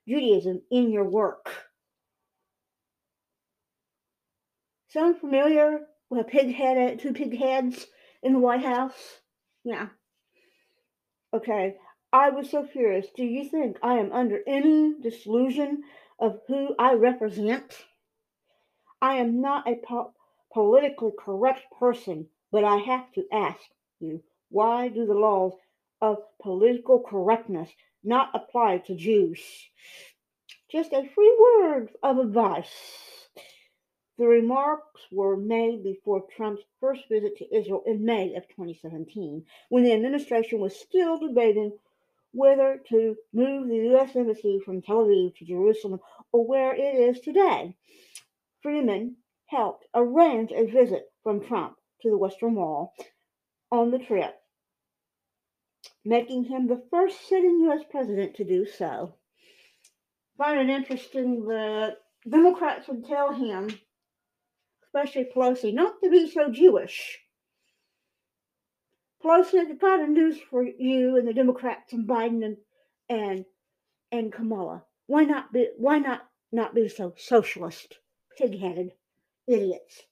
Judaism 0.07 0.61
in 0.69 0.91
your 0.91 1.09
work. 1.09 1.49
Sound 4.89 5.19
familiar 5.19 5.79
with 6.09 6.19
a 6.19 6.23
pig 6.25 6.53
head, 6.53 6.99
two 6.99 7.13
pig 7.13 7.37
heads 7.37 7.87
in 8.21 8.33
the 8.33 8.39
White 8.39 8.63
House? 8.63 9.21
Yeah. 9.63 9.87
Okay. 11.33 11.75
I 12.13 12.29
was 12.29 12.49
so 12.49 12.65
curious. 12.65 13.07
Do 13.15 13.23
you 13.23 13.47
think 13.47 13.77
I 13.81 13.97
am 13.97 14.11
under 14.11 14.41
any 14.45 14.95
disillusion 15.01 15.83
of 16.19 16.41
who 16.45 16.75
I 16.77 16.95
represent? 16.95 17.85
I 19.01 19.15
am 19.15 19.39
not 19.39 19.65
a 19.65 19.75
po- 19.75 20.13
politically 20.51 21.13
correct 21.17 21.71
person, 21.79 22.27
but 22.51 22.65
I 22.65 22.77
have 22.77 23.09
to 23.13 23.25
ask 23.31 23.61
you 24.01 24.21
why 24.49 24.89
do 24.89 25.05
the 25.05 25.13
laws 25.13 25.53
of 26.01 26.17
political 26.41 26.99
correctness 26.99 27.69
not 28.03 28.31
apply 28.33 28.79
to 28.79 28.95
Jews? 28.95 29.69
Just 30.69 30.91
a 30.91 31.07
free 31.07 31.37
word 31.39 31.91
of 32.03 32.17
advice. 32.17 33.29
The 34.17 34.27
remarks 34.27 35.01
were 35.11 35.37
made 35.37 35.81
before 35.81 36.27
Trump's 36.35 36.63
first 36.81 37.07
visit 37.07 37.37
to 37.37 37.55
Israel 37.55 37.83
in 37.85 38.03
May 38.03 38.35
of 38.35 38.49
2017, 38.49 39.45
when 39.69 39.83
the 39.85 39.93
administration 39.93 40.59
was 40.59 40.77
still 40.77 41.17
debating 41.17 41.71
whether 42.31 42.81
to 42.89 43.15
move 43.33 43.67
the 43.67 43.75
U.S. 43.91 44.15
Embassy 44.15 44.59
from 44.63 44.81
Tel 44.81 45.05
Aviv 45.05 45.35
to 45.37 45.45
Jerusalem 45.45 45.99
or 46.31 46.45
where 46.47 46.73
it 46.73 46.79
is 46.79 47.19
today. 47.19 47.75
Friedman 48.61 49.17
helped 49.47 49.85
arrange 49.93 50.51
a 50.51 50.65
visit 50.65 51.11
from 51.23 51.45
Trump 51.45 51.75
to 52.01 52.09
the 52.09 52.17
Western 52.17 52.55
Wall 52.55 52.93
on 53.71 53.91
the 53.91 53.99
trip, 53.99 54.35
making 56.05 56.45
him 56.45 56.67
the 56.67 56.83
first 56.89 57.27
sitting 57.27 57.61
U.S. 57.65 57.83
president 57.89 58.35
to 58.35 58.43
do 58.43 58.65
so. 58.65 59.15
Find 60.37 60.69
it 60.69 60.73
interesting 60.73 61.45
that 61.47 61.97
Democrats 62.29 62.87
would 62.87 63.05
tell 63.05 63.33
him 63.33 63.69
especially 64.93 65.29
Pelosi, 65.33 65.73
not 65.73 66.01
to 66.03 66.09
be 66.09 66.29
so 66.29 66.51
Jewish. 66.51 67.19
Pelosi, 69.23 69.59
I 69.59 69.73
got 69.73 69.99
a 69.99 70.07
news 70.07 70.37
for 70.49 70.63
you 70.63 71.17
and 71.17 71.27
the 71.27 71.33
Democrats 71.33 71.93
and 71.93 72.07
Biden 72.07 72.43
and 72.43 72.57
and 73.09 73.45
and 74.11 74.31
Kamala. 74.31 74.83
Why 75.07 75.23
not 75.23 75.53
be 75.53 75.69
why 75.77 75.99
not 75.99 76.27
not 76.51 76.75
be 76.75 76.87
so 76.89 77.13
socialist, 77.17 77.99
pig-headed 78.37 78.91
idiots? 79.47 80.03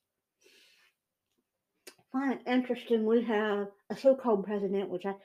I 1.98 2.04
find 2.12 2.34
it 2.34 2.50
interesting 2.50 3.06
we 3.06 3.24
have 3.24 3.68
a 3.90 3.98
so-called 3.98 4.46
president, 4.46 4.90
which 4.90 5.06
I 5.06 5.16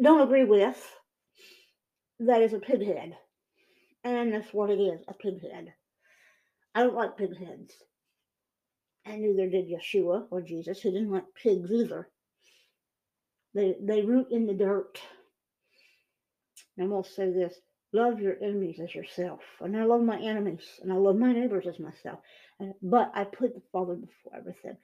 don't 0.00 0.22
agree 0.22 0.44
with, 0.44 0.82
that 2.20 2.42
is 2.42 2.52
a 2.52 2.58
pighead. 2.58 3.14
And 4.02 4.32
that's 4.32 4.52
what 4.52 4.70
it 4.70 4.80
is, 4.80 5.00
a 5.08 5.14
pighead. 5.14 5.68
I 6.74 6.82
don't 6.82 6.94
like 6.94 7.16
pig 7.16 7.36
heads 7.38 7.74
and 9.06 9.22
neither 9.22 9.48
did 9.48 9.68
Yeshua 9.68 10.26
or 10.30 10.40
Jesus, 10.40 10.80
who 10.80 10.90
didn't 10.90 11.10
like 11.10 11.24
pigs 11.34 11.70
either. 11.70 12.08
They 13.54 13.76
they 13.80 14.02
root 14.02 14.28
in 14.30 14.46
the 14.46 14.54
dirt. 14.54 15.00
And 16.76 16.84
I'm 16.84 16.90
going 16.90 17.04
to 17.04 17.10
say 17.10 17.30
this 17.30 17.54
love 17.92 18.20
your 18.20 18.36
enemies 18.42 18.80
as 18.82 18.94
yourself. 18.94 19.40
And 19.60 19.76
I 19.76 19.84
love 19.84 20.02
my 20.02 20.18
enemies, 20.18 20.64
and 20.82 20.92
I 20.92 20.96
love 20.96 21.16
my 21.16 21.32
neighbors 21.32 21.66
as 21.68 21.78
myself. 21.78 22.20
And, 22.60 22.74
but 22.82 23.12
I 23.14 23.24
put 23.24 23.54
the 23.54 23.62
Father 23.72 23.94
before 23.94 24.36
everything. 24.36 24.76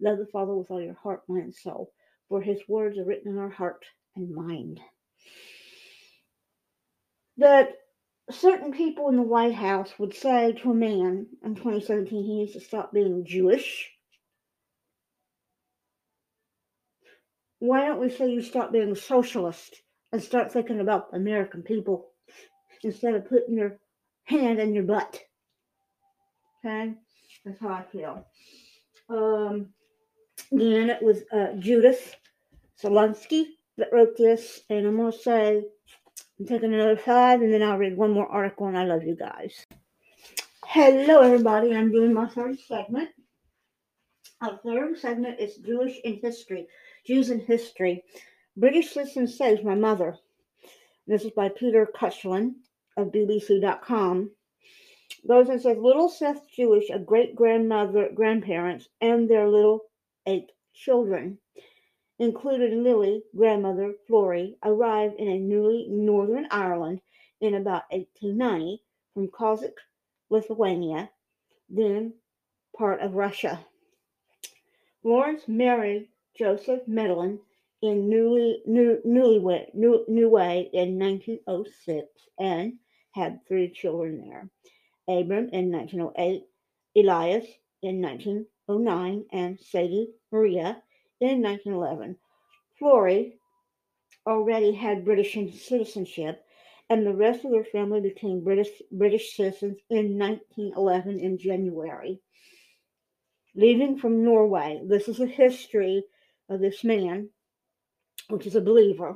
Love 0.00 0.18
the 0.18 0.26
Father 0.26 0.54
with 0.54 0.70
all 0.70 0.82
your 0.82 0.94
heart, 0.94 1.22
mind, 1.28 1.44
and 1.44 1.54
soul. 1.54 1.92
for 2.28 2.42
his 2.42 2.60
words 2.68 2.98
are 2.98 3.04
written 3.04 3.32
in 3.32 3.38
our 3.38 3.50
heart 3.50 3.84
and 4.16 4.34
mind. 4.34 4.80
That 7.38 7.70
certain 8.30 8.72
people 8.72 9.08
in 9.08 9.16
the 9.16 9.22
White 9.22 9.54
House 9.54 9.92
would 9.98 10.14
say 10.14 10.52
to 10.52 10.70
a 10.70 10.74
man 10.74 11.26
in 11.44 11.54
2017 11.54 12.24
he 12.24 12.38
needs 12.40 12.52
to 12.52 12.60
stop 12.60 12.92
being 12.92 13.24
Jewish. 13.26 13.90
Why 17.60 17.86
don't 17.86 18.00
we 18.00 18.10
say 18.10 18.30
you 18.30 18.42
stop 18.42 18.72
being 18.72 18.92
a 18.92 18.96
socialist 18.96 19.82
and 20.12 20.22
start 20.22 20.52
thinking 20.52 20.80
about 20.80 21.08
American 21.12 21.62
people 21.62 22.10
instead 22.82 23.14
of 23.14 23.28
putting 23.28 23.56
your 23.56 23.78
hand 24.24 24.60
in 24.60 24.74
your 24.74 24.84
butt? 24.84 25.18
Okay, 26.64 26.94
that's 27.44 27.60
how 27.60 27.68
I 27.68 27.82
feel. 27.82 28.26
Um, 29.08 29.68
again, 30.52 30.90
it 30.90 31.02
was 31.02 31.22
uh, 31.32 31.54
Judith 31.58 32.14
Zelensky 32.82 33.46
that 33.76 33.92
wrote 33.92 34.16
this, 34.16 34.60
and 34.70 34.86
I'm 34.86 34.96
gonna 34.96 35.12
say 35.12 35.62
I'm 36.38 36.46
taking 36.46 36.74
another 36.74 36.96
five, 36.96 37.42
and 37.42 37.52
then 37.52 37.62
I'll 37.62 37.78
read 37.78 37.96
one 37.96 38.12
more 38.12 38.28
article, 38.28 38.66
and 38.66 38.78
I 38.78 38.84
love 38.84 39.02
you 39.02 39.16
guys. 39.16 39.66
Hello, 40.64 41.22
everybody. 41.22 41.74
I'm 41.74 41.90
doing 41.90 42.12
my 42.12 42.28
third 42.28 42.58
segment. 42.60 43.08
Our 44.40 44.60
third 44.64 44.98
segment 44.98 45.40
is 45.40 45.56
Jewish 45.56 45.98
in 46.04 46.20
History, 46.22 46.68
Jews 47.08 47.30
in 47.30 47.40
History. 47.40 48.04
British 48.54 48.92
Citizen 48.92 49.26
Saves 49.26 49.64
My 49.64 49.74
Mother. 49.74 50.18
This 51.06 51.24
is 51.24 51.30
by 51.30 51.48
Peter 51.48 51.86
Cutchlin 51.98 52.56
of 52.98 53.12
BBC.com. 53.12 54.30
Goes 55.26 55.48
and 55.48 55.58
says, 55.58 55.78
Little 55.78 56.10
Seth 56.10 56.46
Jewish, 56.54 56.90
a 56.90 56.98
great 56.98 57.34
grandmother, 57.34 58.10
grandparents, 58.14 58.88
and 59.00 59.26
their 59.26 59.48
little 59.48 59.86
eight 60.26 60.52
children 60.74 61.38
included 62.18 62.74
Lily, 62.74 63.22
grandmother 63.34 63.94
Florrie, 64.06 64.58
arrived 64.62 65.14
in 65.18 65.28
a 65.28 65.38
Newry 65.38 65.86
Northern 65.88 66.46
Ireland 66.50 67.00
in 67.40 67.54
about 67.54 67.84
1890 67.90 68.82
from 69.14 69.28
Kosik, 69.28 69.78
Lithuania, 70.28 71.08
then 71.70 72.12
part 72.76 73.00
of 73.00 73.14
Russia. 73.14 73.64
Florence 75.00 75.48
married 75.48 76.08
Joseph 76.38 76.86
Medlin 76.86 77.40
in 77.82 78.08
newly 78.08 78.62
new 78.64 79.00
newlywed 79.04 79.74
new, 79.74 80.04
new 80.06 80.28
way 80.28 80.70
in 80.72 80.96
1906 80.96 82.06
and 82.38 82.74
had 83.10 83.40
three 83.48 83.68
children 83.68 84.18
there. 84.18 84.48
Abram 85.08 85.48
in 85.52 85.72
1908, 85.72 86.44
Elias 86.96 87.44
in 87.82 88.00
1909, 88.00 89.24
and 89.32 89.58
Sadie 89.58 90.12
Maria 90.30 90.80
in 91.20 91.42
1911. 91.42 92.16
Florrie 92.78 93.40
already 94.24 94.72
had 94.72 95.04
British 95.04 95.32
citizenship, 95.32 96.44
and 96.88 97.04
the 97.04 97.14
rest 97.14 97.44
of 97.44 97.50
their 97.50 97.64
family 97.64 98.00
became 98.00 98.44
British, 98.44 98.70
British 98.92 99.34
citizens 99.34 99.78
in 99.90 100.16
1911 100.16 101.18
in 101.18 101.36
January. 101.36 102.20
Leaving 103.56 103.98
from 103.98 104.22
Norway, 104.22 104.80
this 104.84 105.08
is 105.08 105.18
a 105.18 105.26
history 105.26 106.04
of 106.48 106.60
this 106.60 106.84
man, 106.84 107.30
which 108.28 108.46
is 108.46 108.56
a 108.56 108.60
believer. 108.60 109.14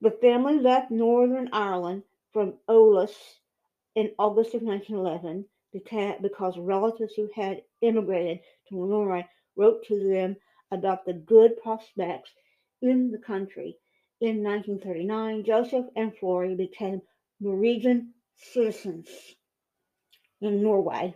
The 0.00 0.10
family 0.10 0.58
left 0.58 0.90
Northern 0.90 1.48
Ireland 1.52 2.04
from 2.32 2.54
Olis 2.68 3.14
in 3.94 4.12
August 4.18 4.54
of 4.54 4.62
1911 4.62 5.46
because 6.22 6.58
relatives 6.58 7.14
who 7.14 7.28
had 7.34 7.62
immigrated 7.80 8.40
to 8.68 8.76
Norway 8.76 9.26
wrote 9.56 9.84
to 9.86 10.08
them 10.08 10.36
about 10.70 11.04
the 11.04 11.12
good 11.12 11.56
prospects 11.62 12.30
in 12.80 13.10
the 13.10 13.18
country. 13.18 13.76
In 14.20 14.42
1939, 14.42 15.44
Joseph 15.44 15.86
and 15.96 16.16
Florrie 16.16 16.54
became 16.54 17.02
Norwegian 17.40 18.14
citizens 18.36 19.08
in 20.40 20.62
Norway. 20.62 21.14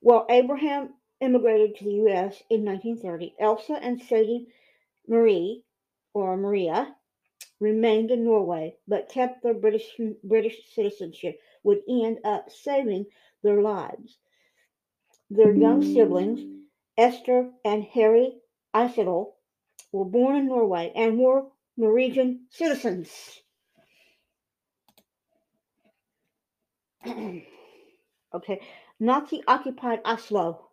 While 0.00 0.26
Abraham 0.30 0.94
immigrated 1.20 1.76
to 1.76 1.84
the 1.84 1.94
U.S. 1.94 2.42
in 2.50 2.64
1930, 2.64 3.34
Elsa 3.38 3.74
and 3.74 4.00
Sadie 4.00 4.48
Marie, 5.06 5.64
or 6.14 6.36
Maria, 6.36 6.94
remained 7.60 8.10
in 8.10 8.24
Norway 8.24 8.76
but 8.86 9.08
kept 9.08 9.42
their 9.42 9.54
British, 9.54 9.88
British 10.22 10.56
citizenship, 10.74 11.40
would 11.62 11.82
end 11.88 12.18
up 12.24 12.50
saving 12.50 13.06
their 13.42 13.60
lives. 13.62 14.18
Their 15.30 15.52
young 15.52 15.82
siblings, 15.82 16.40
Esther 16.96 17.50
and 17.64 17.84
Harry 17.84 18.40
Isidol, 18.74 19.34
were 19.92 20.04
born 20.04 20.36
in 20.36 20.46
Norway 20.48 20.92
and 20.94 21.18
were 21.18 21.46
Norwegian 21.76 22.46
citizens. 22.50 23.40
okay, 27.06 28.60
Nazi 29.00 29.42
occupied 29.46 30.00
Oslo. 30.04 30.67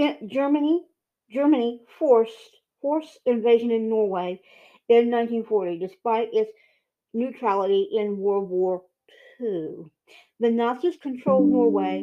In 0.00 0.30
Germany, 0.30 0.86
Germany 1.28 1.82
forced 1.98 2.56
forced 2.80 3.18
invasion 3.26 3.70
in 3.70 3.90
Norway 3.90 4.40
in 4.88 5.10
1940, 5.10 5.78
despite 5.78 6.32
its 6.32 6.50
neutrality 7.12 7.86
in 7.92 8.16
World 8.16 8.48
War 8.48 8.82
II. 9.38 9.90
The 10.38 10.50
Nazis 10.50 10.96
controlled 10.96 11.50
Norway 11.50 11.98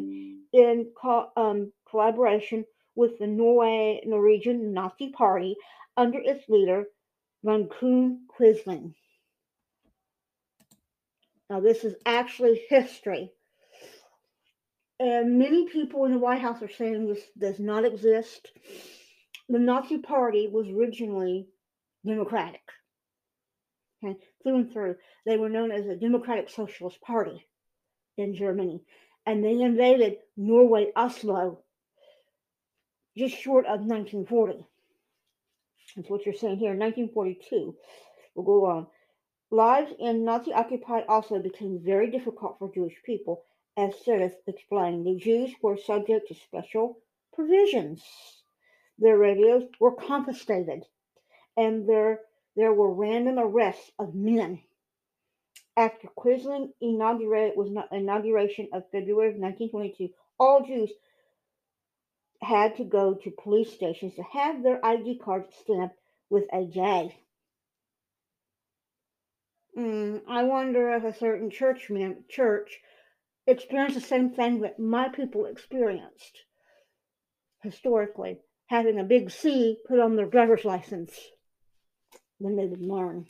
in 0.53 0.91
co- 0.95 1.31
um, 1.35 1.73
collaboration 1.89 2.65
with 2.93 3.17
the 3.17 3.25
Norway 3.25 4.03
Norwegian 4.05 4.73
Nazi 4.73 5.09
Party 5.09 5.55
under 5.97 6.19
its 6.19 6.47
leader 6.47 6.85
Vidkun 7.43 8.27
Quisling. 8.27 8.93
Now, 11.49 11.61
this 11.61 11.83
is 11.83 11.95
actually 12.05 12.61
history. 12.69 13.33
And 14.99 15.37
many 15.37 15.67
people 15.69 16.05
in 16.05 16.11
the 16.11 16.19
White 16.19 16.41
House 16.41 16.61
are 16.61 16.69
saying 16.69 17.07
this 17.07 17.23
does 17.37 17.59
not 17.59 17.85
exist. 17.85 18.51
The 19.47 19.59
Nazi 19.59 19.99
Party 19.99 20.47
was 20.51 20.67
originally 20.67 21.47
democratic. 22.05 22.61
Okay, 24.03 24.17
through 24.43 24.55
and 24.55 24.71
through. 24.71 24.95
They 25.25 25.37
were 25.37 25.49
known 25.49 25.71
as 25.71 25.85
the 25.85 25.95
Democratic 25.95 26.49
Socialist 26.49 26.99
Party 27.01 27.47
in 28.17 28.35
Germany. 28.35 28.81
And 29.25 29.43
they 29.43 29.61
invaded 29.61 30.17
Norway, 30.35 30.91
Oslo, 30.95 31.59
just 33.17 33.35
short 33.35 33.65
of 33.65 33.81
1940. 33.81 34.65
That's 35.95 36.09
what 36.09 36.25
you're 36.25 36.35
saying 36.35 36.57
here. 36.57 36.75
1942. 36.75 37.75
We'll 38.35 38.45
go 38.45 38.65
on. 38.65 38.87
Lives 39.49 39.91
in 39.99 40.25
Nazi 40.25 40.53
occupied 40.53 41.05
Oslo 41.07 41.39
became 41.39 41.81
very 41.83 42.11
difficult 42.11 42.57
for 42.59 42.71
Jewish 42.73 42.95
people, 43.05 43.43
as 43.78 43.93
Sidis 44.03 44.34
explained. 44.47 45.05
The 45.05 45.15
Jews 45.15 45.53
were 45.61 45.78
subject 45.78 46.28
to 46.28 46.34
special 46.34 46.97
provisions. 47.34 48.03
Their 48.97 49.17
radios 49.17 49.69
were 49.80 49.93
confiscated, 49.93 50.84
and 51.55 51.88
there, 51.88 52.21
there 52.55 52.73
were 52.73 52.91
random 52.91 53.38
arrests 53.38 53.91
of 53.99 54.15
men. 54.15 54.63
After 55.78 56.07
Quisling 56.07 56.73
inaugurated 56.82 57.55
was 57.55 57.69
inauguration 57.91 58.67
of 58.73 58.89
February 58.91 59.30
of 59.30 59.36
1922, 59.36 60.09
all 60.39 60.65
Jews 60.65 60.91
had 62.41 62.78
to 62.78 62.84
go 62.84 63.13
to 63.13 63.32
police 63.32 63.71
stations 63.71 64.15
to 64.15 64.23
have 64.23 64.63
their 64.63 64.84
ID 64.84 65.19
cards 65.19 65.53
stamped 65.61 65.95
with 66.32 66.45
a 66.51 66.65
J. 66.65 67.15
Mm, 69.78 70.21
I 70.28 70.43
wonder 70.43 70.91
if 70.93 71.03
a 71.03 71.13
certain 71.13 71.51
church 71.51 71.91
church 72.28 72.80
experienced 73.47 73.95
the 73.95 74.01
same 74.01 74.31
thing 74.31 74.61
that 74.61 74.79
my 74.79 75.09
people 75.09 75.45
experienced 75.45 76.43
historically, 77.63 78.39
having 78.67 78.99
a 78.99 79.03
big 79.03 79.31
C 79.31 79.77
put 79.87 79.99
on 79.99 80.15
their 80.15 80.27
driver's 80.27 80.65
license. 80.65 81.11
Then 82.39 82.55
they 82.55 82.65
would 82.65 82.81
learn. 82.81 83.25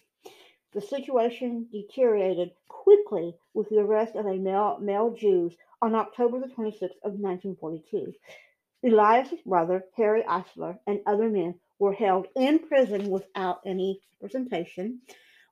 The 0.73 0.81
situation 0.81 1.67
deteriorated 1.71 2.51
quickly 2.67 3.35
with 3.53 3.69
the 3.69 3.79
arrest 3.79 4.15
of 4.15 4.25
a 4.25 4.37
male, 4.37 4.77
male 4.81 5.11
Jews 5.11 5.55
on 5.81 5.95
October 5.95 6.39
the 6.39 6.53
26th 6.53 6.97
of 7.03 7.13
1942. 7.13 8.13
Elias's 8.83 9.41
brother, 9.45 9.85
Harry 9.95 10.23
Eisler, 10.23 10.77
and 10.85 10.99
other 11.05 11.29
men 11.29 11.55
were 11.79 11.93
held 11.93 12.27
in 12.35 12.59
prison 12.59 13.09
without 13.09 13.61
any 13.65 14.01
representation, 14.21 15.01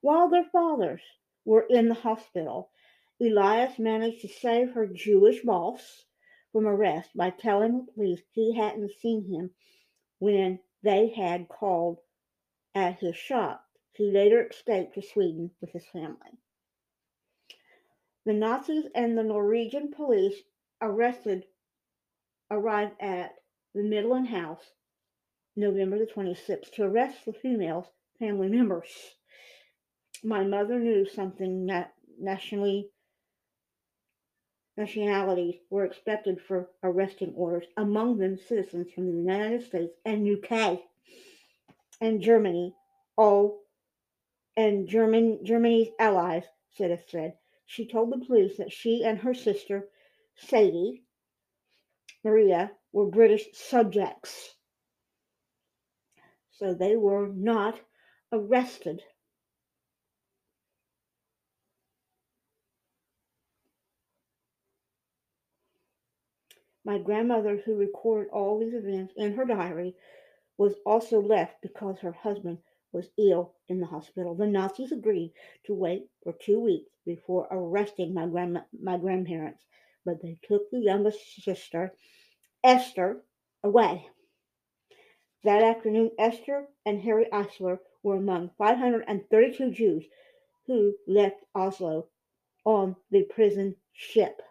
while 0.01 0.29
their 0.29 0.45
fathers 0.51 1.01
were 1.43 1.65
in 1.69 1.87
the 1.87 1.95
hospital. 1.95 2.69
Elias 3.21 3.79
managed 3.79 4.21
to 4.21 4.27
save 4.27 4.71
her 4.71 4.87
Jewish 4.87 5.41
boss 5.41 6.05
from 6.51 6.67
arrest 6.67 7.11
by 7.15 7.29
telling 7.29 7.77
the 7.77 7.91
police 7.93 8.21
he 8.31 8.55
hadn't 8.55 8.91
seen 9.01 9.25
him 9.25 9.51
when 10.19 10.59
they 10.83 11.09
had 11.09 11.47
called 11.47 11.99
at 12.73 12.99
his 12.99 13.15
shop. 13.15 13.65
He 13.93 14.11
later 14.11 14.47
escaped 14.47 14.95
to 14.95 15.01
Sweden 15.01 15.51
with 15.61 15.71
his 15.71 15.85
family. 15.85 16.39
The 18.25 18.33
Nazis 18.33 18.85
and 18.93 19.17
the 19.17 19.23
Norwegian 19.23 19.91
police 19.91 20.35
arrested 20.81 21.45
arrived 22.51 22.99
at 22.99 23.35
the 23.73 23.83
Midland 23.83 24.27
House 24.27 24.73
November 25.55 25.97
the 25.97 26.05
26th, 26.05 26.71
to 26.73 26.83
arrest 26.83 27.25
the 27.25 27.31
female's 27.31 27.87
family 28.19 28.49
members. 28.49 29.15
My 30.23 30.43
mother 30.43 30.79
knew 30.79 31.05
something 31.05 31.67
that 31.67 31.93
nationally 32.19 32.89
nationalities 34.77 35.55
were 35.69 35.85
expected 35.85 36.41
for 36.41 36.69
arresting 36.83 37.33
orders, 37.35 37.67
among 37.77 38.17
them 38.17 38.37
citizens 38.37 38.91
from 38.93 39.05
the 39.05 39.17
United 39.17 39.63
States 39.63 39.93
and 40.05 40.27
UK 40.27 40.81
and 42.01 42.21
Germany, 42.21 42.75
all 43.15 43.61
and 44.57 44.87
German 44.87 45.45
Germany's 45.45 45.89
allies, 45.99 46.43
Sidis 46.77 47.09
said. 47.09 47.37
She 47.65 47.87
told 47.87 48.11
the 48.11 48.25
police 48.25 48.57
that 48.57 48.71
she 48.71 49.03
and 49.03 49.17
her 49.19 49.33
sister, 49.33 49.89
Sadie 50.35 51.03
Maria, 52.23 52.71
were 52.91 53.07
British 53.07 53.45
subjects. 53.53 54.55
So 56.51 56.73
they 56.73 56.95
were 56.95 57.27
not 57.27 57.79
arrested. 58.31 59.01
My 66.85 66.99
grandmother, 66.99 67.57
who 67.57 67.75
recorded 67.75 68.29
all 68.31 68.59
these 68.59 68.75
events 68.75 69.13
in 69.17 69.33
her 69.33 69.43
diary, 69.43 69.95
was 70.55 70.75
also 70.85 71.19
left 71.19 71.61
because 71.63 71.97
her 71.99 72.11
husband 72.11 72.59
was 72.91 73.09
ill 73.17 73.55
in 73.67 73.79
the 73.79 73.87
hospital. 73.87 74.35
The 74.35 74.45
Nazis 74.45 74.91
agreed 74.91 75.33
to 75.65 75.73
wait 75.73 76.07
for 76.23 76.33
two 76.33 76.59
weeks 76.59 76.91
before 77.03 77.47
arresting 77.49 78.13
my 78.13 78.27
grandma, 78.27 78.61
my 78.79 78.97
grandparents, 78.97 79.65
but 80.05 80.21
they 80.21 80.37
took 80.43 80.69
the 80.69 80.79
youngest 80.79 81.43
sister, 81.43 81.91
Esther, 82.63 83.23
away. 83.63 84.07
That 85.43 85.63
afternoon, 85.63 86.11
Esther 86.19 86.67
and 86.85 87.01
Harry 87.01 87.25
Eisler 87.33 87.79
were 88.03 88.17
among 88.17 88.51
532 88.59 89.71
Jews 89.71 90.05
who 90.67 90.95
left 91.07 91.43
Oslo 91.55 92.07
on 92.63 92.95
the 93.09 93.23
prison 93.23 93.75
ship. 93.91 94.41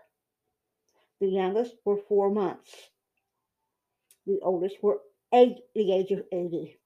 The 1.20 1.28
youngest 1.28 1.76
were 1.84 1.96
four 1.96 2.30
months. 2.30 2.90
The 4.26 4.40
oldest 4.42 4.82
were 4.82 5.00
eight, 5.32 5.58
the 5.74 5.92
age 5.92 6.10
of 6.10 6.24
80. 6.32 6.78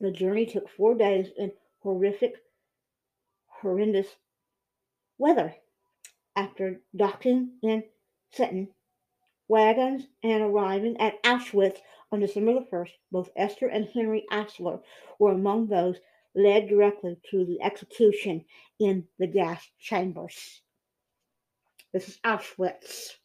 The 0.00 0.10
journey 0.10 0.46
took 0.46 0.68
four 0.68 0.94
days 0.94 1.28
in 1.36 1.52
horrific, 1.80 2.34
horrendous 3.46 4.16
weather. 5.18 5.54
After 6.36 6.80
docking 6.94 7.58
in 7.62 7.84
Stettin, 8.30 8.68
wagons, 9.48 10.06
and 10.22 10.42
arriving 10.42 11.00
at 11.00 11.22
Auschwitz 11.22 11.78
on 12.12 12.20
December 12.20 12.54
the 12.54 12.66
1st, 12.70 12.92
both 13.10 13.30
Esther 13.34 13.66
and 13.66 13.88
Henry 13.88 14.24
Eisler 14.30 14.82
were 15.18 15.32
among 15.32 15.66
those 15.66 15.96
led 16.34 16.68
directly 16.68 17.16
to 17.30 17.44
the 17.44 17.60
execution 17.62 18.44
in 18.78 19.08
the 19.18 19.26
gas 19.26 19.68
chambers. 19.80 20.62
This 21.92 22.08
is 22.08 22.18
Auschwitz. 22.18 23.16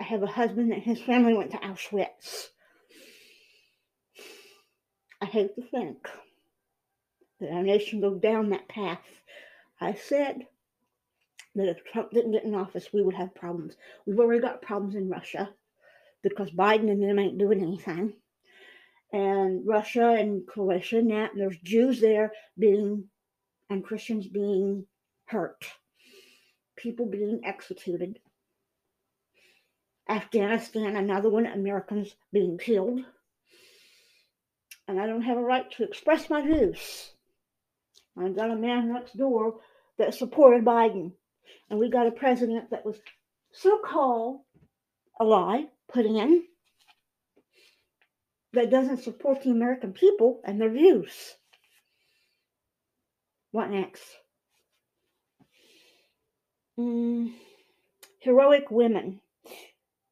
I 0.00 0.04
have 0.04 0.22
a 0.22 0.26
husband 0.26 0.72
and 0.72 0.82
his 0.82 1.00
family 1.00 1.34
went 1.34 1.50
to 1.52 1.58
Auschwitz. 1.58 2.48
I 5.20 5.26
hate 5.26 5.54
to 5.56 5.62
think 5.62 6.08
that 7.40 7.50
our 7.50 7.62
nation 7.62 8.00
go 8.00 8.14
down 8.14 8.50
that 8.50 8.68
path. 8.68 9.02
I 9.80 9.94
said 9.94 10.46
that 11.54 11.68
if 11.68 11.84
Trump 11.84 12.12
didn't 12.12 12.32
get 12.32 12.44
in 12.44 12.54
office, 12.54 12.92
we 12.92 13.02
would 13.02 13.14
have 13.14 13.34
problems. 13.34 13.74
We've 14.06 14.20
already 14.20 14.40
got 14.40 14.62
problems 14.62 14.94
in 14.94 15.08
Russia 15.08 15.50
because 16.22 16.50
Biden 16.50 16.90
and 16.90 17.02
them 17.02 17.18
ain't 17.18 17.38
doing 17.38 17.62
anything. 17.62 18.14
And 19.12 19.66
Russia 19.66 20.10
and 20.10 20.46
Croatia, 20.46 21.02
now 21.02 21.30
there's 21.34 21.58
Jews 21.58 22.00
there 22.00 22.32
being 22.58 23.04
and 23.70 23.84
Christians 23.84 24.26
being 24.26 24.86
hurt, 25.26 25.64
people 26.76 27.06
being 27.06 27.40
executed. 27.44 28.18
Afghanistan, 30.08 30.96
another 30.96 31.28
one, 31.28 31.46
Americans 31.46 32.14
being 32.32 32.58
killed. 32.58 33.00
And 34.86 34.98
I 34.98 35.06
don't 35.06 35.22
have 35.22 35.36
a 35.36 35.42
right 35.42 35.70
to 35.72 35.84
express 35.84 36.30
my 36.30 36.40
views. 36.40 37.12
I've 38.16 38.34
got 38.34 38.50
a 38.50 38.56
man 38.56 38.92
next 38.92 39.16
door 39.16 39.60
that 39.98 40.14
supported 40.14 40.64
Biden. 40.64 41.12
And 41.70 41.78
we 41.78 41.90
got 41.90 42.06
a 42.06 42.12
president 42.12 42.70
that 42.70 42.86
was 42.86 42.96
so 43.52 43.78
called 43.78 44.40
a 45.20 45.24
lie 45.24 45.66
put 45.92 46.06
in 46.06 46.44
that 48.52 48.70
doesn't 48.70 49.02
support 49.02 49.42
the 49.42 49.50
American 49.50 49.92
people 49.92 50.40
and 50.44 50.60
their 50.60 50.70
views. 50.70 51.34
What 53.50 53.70
next? 53.70 54.04
Mm, 56.78 57.32
heroic 58.20 58.70
women. 58.70 59.20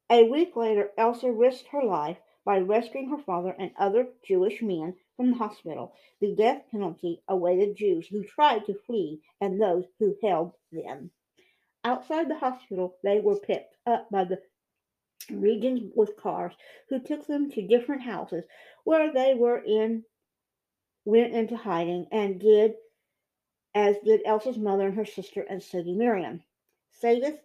A 0.09 0.23
week 0.23 0.55
later, 0.55 0.91
Elsa 0.97 1.31
risked 1.31 1.67
her 1.69 1.83
life 1.83 2.17
by 2.45 2.59
rescuing 2.59 3.09
her 3.09 3.17
father 3.17 3.53
and 3.59 3.71
other 3.77 4.07
Jewish 4.23 4.61
men 4.61 4.95
from 5.17 5.31
the 5.31 5.37
hospital. 5.37 5.93
The 6.21 6.33
death 6.33 6.63
penalty 6.71 7.21
awaited 7.27 7.75
Jews 7.75 8.07
who 8.07 8.23
tried 8.23 8.65
to 8.65 8.73
flee 8.73 9.21
and 9.41 9.61
those 9.61 9.85
who 9.99 10.15
held 10.23 10.53
them. 10.71 11.11
Outside 11.83 12.29
the 12.29 12.39
hospital, 12.39 12.97
they 13.03 13.19
were 13.19 13.39
picked 13.39 13.75
up 13.85 14.09
by 14.09 14.23
the 14.23 14.41
regions 15.29 15.91
with 15.93 16.15
cars 16.15 16.53
who 16.89 16.99
took 16.99 17.27
them 17.27 17.51
to 17.51 17.67
different 17.67 18.03
houses 18.03 18.45
where 18.85 19.11
they 19.11 19.33
were 19.33 19.61
in 19.61 20.05
went 21.03 21.33
into 21.33 21.57
hiding 21.57 22.07
and 22.11 22.39
did 22.39 22.75
as 23.75 23.97
did 23.99 24.21
Elsa's 24.25 24.57
mother 24.57 24.87
and 24.87 24.95
her 24.95 25.05
sister 25.05 25.41
and 25.41 25.61
Sadie 25.61 25.93
Miriam. 25.93 26.43
Sadis 26.91 27.37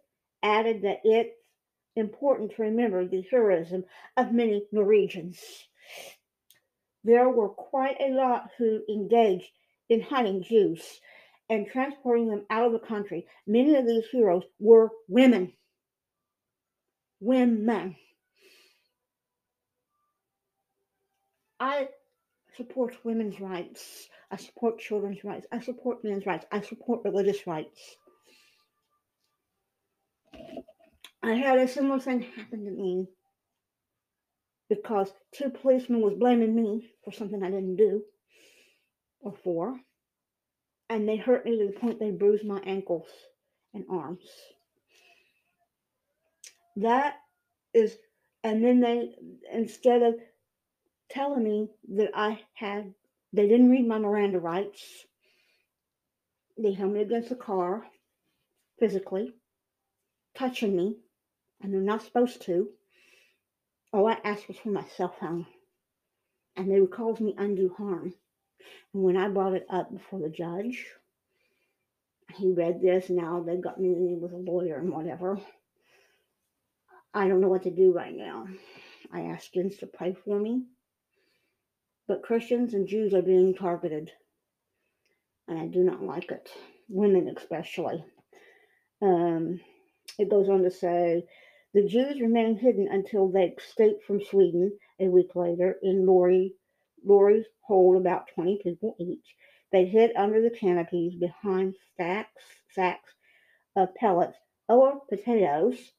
added 0.43 0.83
that 0.83 1.01
it's 1.05 1.37
important 1.97 2.55
to 2.57 2.63
remember 2.63 3.07
the 3.07 3.25
heroism 3.31 3.85
of 4.17 4.33
many 4.33 4.65
Norwegians. 4.73 5.39
There 7.05 7.29
were 7.29 7.49
quite 7.49 7.97
a 8.01 8.13
lot 8.13 8.51
who 8.59 8.83
engaged 8.89 9.51
in 9.89 10.01
hiding 10.01 10.43
Jews 10.43 11.01
and 11.51 11.67
transporting 11.67 12.29
them 12.29 12.47
out 12.49 12.67
of 12.67 12.73
the 12.73 12.87
country. 12.87 13.27
Many 13.47 13.75
of 13.77 13.87
these 13.87 14.05
heroes 14.11 14.45
were 14.59 14.91
women. 15.09 15.53
Women. 17.21 17.97
I 21.61 21.89
support 22.57 23.05
women's 23.05 23.41
rights. 23.41 24.09
I 24.31 24.37
support 24.37 24.79
children's 24.79 25.23
rights. 25.25 25.47
I 25.53 25.61
support 25.61 26.03
men's 26.05 26.27
rights. 26.27 26.47
I 26.51 26.63
support 26.63 27.03
religious 27.05 27.47
rights. 27.47 27.97
I 31.23 31.35
had 31.35 31.59
a 31.59 31.69
similar 31.69 32.01
thing 32.01 32.23
happen 32.23 32.65
to 32.65 32.71
me 32.71 33.09
because 34.69 35.13
two 35.33 35.51
policemen 35.51 36.01
was 36.01 36.15
blaming 36.15 36.55
me 36.55 36.91
for 37.05 37.13
something 37.13 37.43
I 37.43 37.51
didn't 37.51 37.77
do 37.77 38.03
or 39.21 39.35
for, 39.45 39.79
and 40.89 41.09
they 41.09 41.17
hurt 41.17 41.45
me 41.45 41.59
to 41.59 41.67
the 41.67 41.79
point 41.79 42.01
they 42.01 42.11
bruised 42.11 42.45
my 42.45 42.61
ankles 42.67 43.07
and 43.73 43.85
arms. 43.89 44.25
That 46.77 47.17
is, 47.73 47.97
and 48.43 48.65
then 48.65 48.81
they 48.81 49.11
instead 49.53 50.03
of 50.03 50.15
telling 51.09 51.45
me 51.45 51.69
that 51.97 52.11
I 52.15 52.41
had, 52.55 52.95
they 53.33 53.47
didn't 53.47 53.71
read 53.71 53.87
my 53.87 53.99
Miranda 53.99 54.41
rights. 54.41 54.83
They 56.59 56.73
held 56.73 56.93
me 56.93 57.03
against 57.03 57.29
the 57.29 57.37
car 57.37 57.85
physically, 58.81 59.35
touching 60.35 60.77
me 60.77 60.97
and 61.63 61.73
they're 61.73 61.81
not 61.81 62.03
supposed 62.03 62.43
to. 62.43 62.69
All 63.93 64.09
I 64.09 64.19
asked 64.25 64.49
was 64.49 64.59
for 64.59 64.71
my 64.71 64.85
cell 64.97 65.15
phone, 65.21 65.47
and 66.57 66.71
they 66.71 66.81
would 66.81 66.91
cause 66.91 67.21
me 67.21 67.35
undue 67.39 67.75
harm. 67.77 68.15
And 68.93 69.03
when 69.03 69.17
I 69.17 69.29
brought 69.29 69.55
it 69.55 69.67
up 69.71 69.93
before 69.93 70.21
the 70.21 70.29
judge, 70.29 70.87
he 72.35 72.53
read 72.53 72.81
this. 72.81 73.11
Now 73.11 73.43
they've 73.43 73.61
got 73.61 73.81
me 73.81 74.17
with 74.19 74.33
a 74.33 74.37
lawyer 74.37 74.79
and 74.79 74.93
whatever. 74.93 75.39
I 77.15 77.29
don't 77.29 77.41
know 77.41 77.49
what 77.49 77.65
to 77.65 77.71
do 77.71 77.93
right 77.93 78.15
now. 78.15 78.47
I 79.13 79.23
asked 79.23 79.53
Jens 79.53 79.77
to 79.79 79.87
pray 79.87 80.17
for 80.25 80.39
me, 80.39 80.63
but 82.09 82.23
Christians 82.23 82.73
and 82.73 82.89
Jews 82.89 83.13
are 83.13 83.23
being 83.23 83.55
targeted, 83.55 84.11
and 85.47 85.59
I 85.59 85.67
do 85.67 85.83
not 85.83 86.03
like 86.03 86.31
it. 86.31 86.49
Women 86.89 87.33
especially. 87.37 88.03
Um, 89.03 89.61
it 90.19 90.31
goes 90.31 90.49
on 90.49 90.63
to 90.63 90.71
say 90.71 91.27
the 91.75 91.83
Jews 91.85 92.21
remained 92.21 92.59
hidden 92.59 92.89
until 92.89 93.29
they 93.29 93.55
escaped 93.57 94.05
from 94.05 94.23
Sweden 94.23 94.79
a 95.01 95.09
week 95.09 95.35
later 95.35 95.79
in 95.83 96.05
lorry, 96.05 96.55
lorries 97.03 97.47
hold 97.63 97.97
about 97.97 98.29
20 98.35 98.61
people 98.63 98.95
each. 98.99 99.35
They 99.71 99.87
hid 99.87 100.15
under 100.15 100.43
the 100.43 100.51
canopies 100.51 101.15
behind 101.15 101.77
stacks, 101.95 102.43
sacks 102.73 103.15
of 103.75 103.95
pellets 103.95 104.37
or 104.69 105.01
potatoes. 105.09 105.93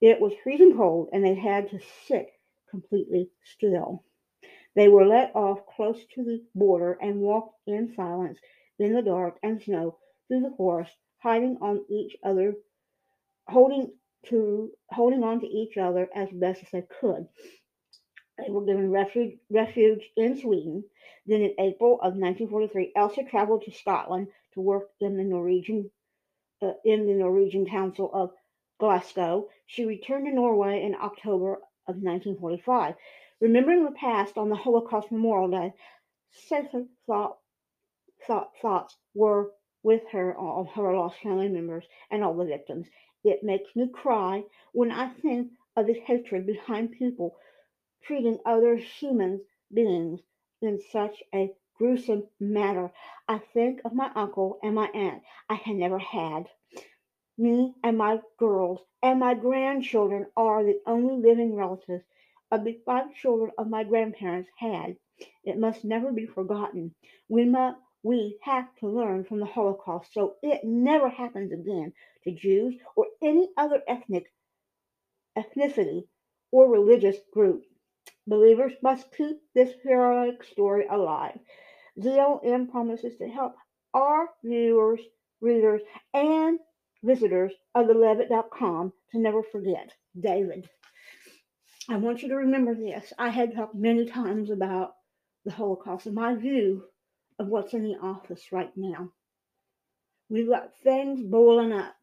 It 0.00 0.20
was 0.20 0.32
freezing 0.44 0.76
cold 0.76 1.08
and 1.12 1.24
they 1.24 1.34
had 1.34 1.70
to 1.70 1.80
sit 2.06 2.30
completely 2.70 3.30
still. 3.42 4.04
They 4.76 4.86
were 4.86 5.06
let 5.06 5.34
off 5.34 5.66
close 5.66 6.04
to 6.14 6.24
the 6.24 6.44
border 6.54 6.92
and 7.02 7.20
walked 7.20 7.56
in 7.66 7.92
silence 7.94 8.38
in 8.78 8.92
the 8.92 9.02
dark 9.02 9.38
and 9.42 9.60
snow 9.60 9.98
through 10.28 10.42
the 10.42 10.54
forest, 10.56 10.92
hiding 11.18 11.58
on 11.60 11.84
each 11.90 12.16
other, 12.22 12.54
holding 13.48 13.92
to 14.26 14.70
holding 14.90 15.22
on 15.22 15.40
to 15.40 15.46
each 15.46 15.76
other 15.76 16.08
as 16.14 16.28
best 16.30 16.62
as 16.62 16.70
they 16.70 16.84
could. 17.00 17.26
They 18.38 18.50
were 18.50 18.64
given 18.64 18.90
refuge, 18.90 19.38
refuge 19.50 20.08
in 20.16 20.38
Sweden. 20.38 20.84
Then, 21.26 21.42
in 21.42 21.54
April 21.58 21.94
of 21.94 22.14
1943, 22.16 22.92
Elsa 22.96 23.24
traveled 23.24 23.64
to 23.64 23.72
Scotland 23.72 24.28
to 24.54 24.60
work 24.60 24.88
in 25.00 25.16
the 25.16 25.24
Norwegian 25.24 25.90
uh, 26.62 26.72
in 26.84 27.06
the 27.06 27.14
Norwegian 27.14 27.66
Council 27.66 28.10
of 28.12 28.30
Glasgow. 28.78 29.48
She 29.66 29.84
returned 29.84 30.26
to 30.26 30.32
Norway 30.32 30.82
in 30.82 30.94
October 30.94 31.54
of 31.86 31.96
1945. 31.96 32.94
Remembering 33.40 33.84
the 33.84 33.92
past 33.92 34.36
on 34.36 34.48
the 34.48 34.56
Holocaust 34.56 35.10
Memorial 35.10 35.50
Day, 35.50 35.72
Cecil 36.48 36.86
thought, 37.06 37.38
thought 38.26 38.50
thoughts 38.60 38.96
were 39.14 39.52
with 39.82 40.02
her, 40.12 40.36
all 40.36 40.70
her 40.74 40.94
lost 40.94 41.18
family 41.22 41.48
members, 41.48 41.84
and 42.10 42.22
all 42.22 42.36
the 42.36 42.44
victims. 42.44 42.86
It 43.24 43.42
makes 43.42 43.74
me 43.76 43.88
cry 43.88 44.44
when 44.72 44.90
I 44.90 45.08
think 45.08 45.52
of 45.76 45.86
the 45.86 45.94
hatred 45.94 46.46
behind 46.46 46.92
people 46.92 47.36
treating 48.02 48.38
other 48.44 48.76
human 48.76 49.44
beings 49.72 50.20
in 50.62 50.80
such 50.90 51.22
a 51.34 51.52
gruesome 51.76 52.28
manner. 52.38 52.92
I 53.28 53.38
think 53.38 53.80
of 53.84 53.92
my 53.92 54.10
uncle 54.14 54.58
and 54.62 54.74
my 54.74 54.88
aunt 54.88 55.22
I 55.48 55.54
had 55.54 55.76
never 55.76 55.98
had. 55.98 56.48
Me 57.38 57.74
and 57.82 57.98
my 57.98 58.20
girls 58.38 58.80
and 59.02 59.20
my 59.20 59.34
grandchildren 59.34 60.26
are 60.36 60.62
the 60.62 60.80
only 60.86 61.16
living 61.16 61.54
relatives 61.54 62.04
of 62.50 62.64
the 62.64 62.80
five 62.84 63.14
children 63.14 63.50
of 63.58 63.68
my 63.68 63.84
grandparents 63.84 64.50
had. 64.58 64.96
It 65.44 65.58
must 65.58 65.84
never 65.84 66.12
be 66.12 66.26
forgotten. 66.26 66.94
We 67.28 67.44
must 67.44 67.78
we 68.02 68.38
have 68.42 68.66
to 68.76 68.88
learn 68.88 69.24
from 69.24 69.40
the 69.40 69.46
Holocaust 69.46 70.12
so 70.14 70.36
it 70.42 70.62
never 70.64 71.08
happens 71.08 71.52
again 71.52 71.92
to 72.24 72.32
Jews 72.32 72.74
or 72.96 73.06
any 73.22 73.48
other 73.56 73.82
ethnic 73.86 74.32
ethnicity 75.36 76.04
or 76.50 76.70
religious 76.70 77.16
group. 77.32 77.62
Believers 78.26 78.72
must 78.82 79.14
keep 79.16 79.40
this 79.54 79.70
heroic 79.82 80.42
story 80.44 80.86
alive. 80.90 81.38
ZLM 81.98 82.70
promises 82.70 83.16
to 83.18 83.28
help 83.28 83.54
our 83.92 84.28
viewers, 84.44 85.00
readers, 85.40 85.82
and 86.14 86.58
visitors 87.02 87.52
of 87.74 87.86
the 87.86 87.94
Levitt.com 87.94 88.92
to 89.12 89.18
never 89.18 89.42
forget 89.42 89.92
David. 90.18 90.68
I 91.88 91.96
want 91.96 92.22
you 92.22 92.28
to 92.28 92.36
remember 92.36 92.74
this. 92.74 93.12
I 93.18 93.30
had 93.30 93.54
talked 93.54 93.74
many 93.74 94.06
times 94.06 94.50
about 94.50 94.94
the 95.44 95.50
Holocaust 95.50 96.06
and 96.06 96.14
my 96.14 96.34
view 96.34 96.84
of 97.40 97.48
what's 97.48 97.72
in 97.72 97.82
the 97.82 97.96
office 98.02 98.52
right 98.52 98.70
now. 98.76 99.08
We've 100.28 100.48
got 100.48 100.76
things 100.84 101.22
boiling 101.22 101.72
up, 101.72 101.96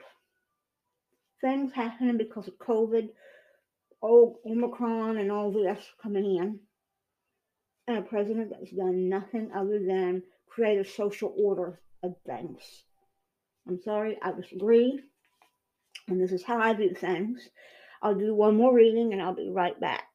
things 1.40 1.72
happening 1.72 2.18
because 2.18 2.48
of 2.48 2.58
COVID, 2.58 3.10
oh, 4.02 4.40
Omicron, 4.46 5.18
and 5.18 5.32
all 5.32 5.52
this 5.52 5.80
coming 6.02 6.38
in. 6.38 6.60
And 7.88 8.00
a 8.00 8.02
president 8.02 8.50
that's 8.50 8.72
done 8.72 9.10
nothing 9.10 9.52
other 9.56 9.80
than 9.80 10.24
create 10.48 10.80
a 10.80 10.90
social 10.90 11.34
order 11.38 11.80
of 12.04 12.16
things. 12.26 12.62
I'm 13.68 13.80
sorry, 13.80 14.18
I 14.24 14.32
disagree. 14.32 15.00
And 16.08 16.20
this 16.20 16.32
is 16.32 16.44
how 16.44 16.58
I 16.60 16.74
do 16.74 16.96
things. 16.96 17.48
I'll 18.02 18.16
do 18.16 18.34
one 18.34 18.58
more 18.58 18.74
reading 18.74 19.14
and 19.14 19.22
I'll 19.22 19.36
be 19.36 19.52
right 19.52 19.80
back. 19.80 20.08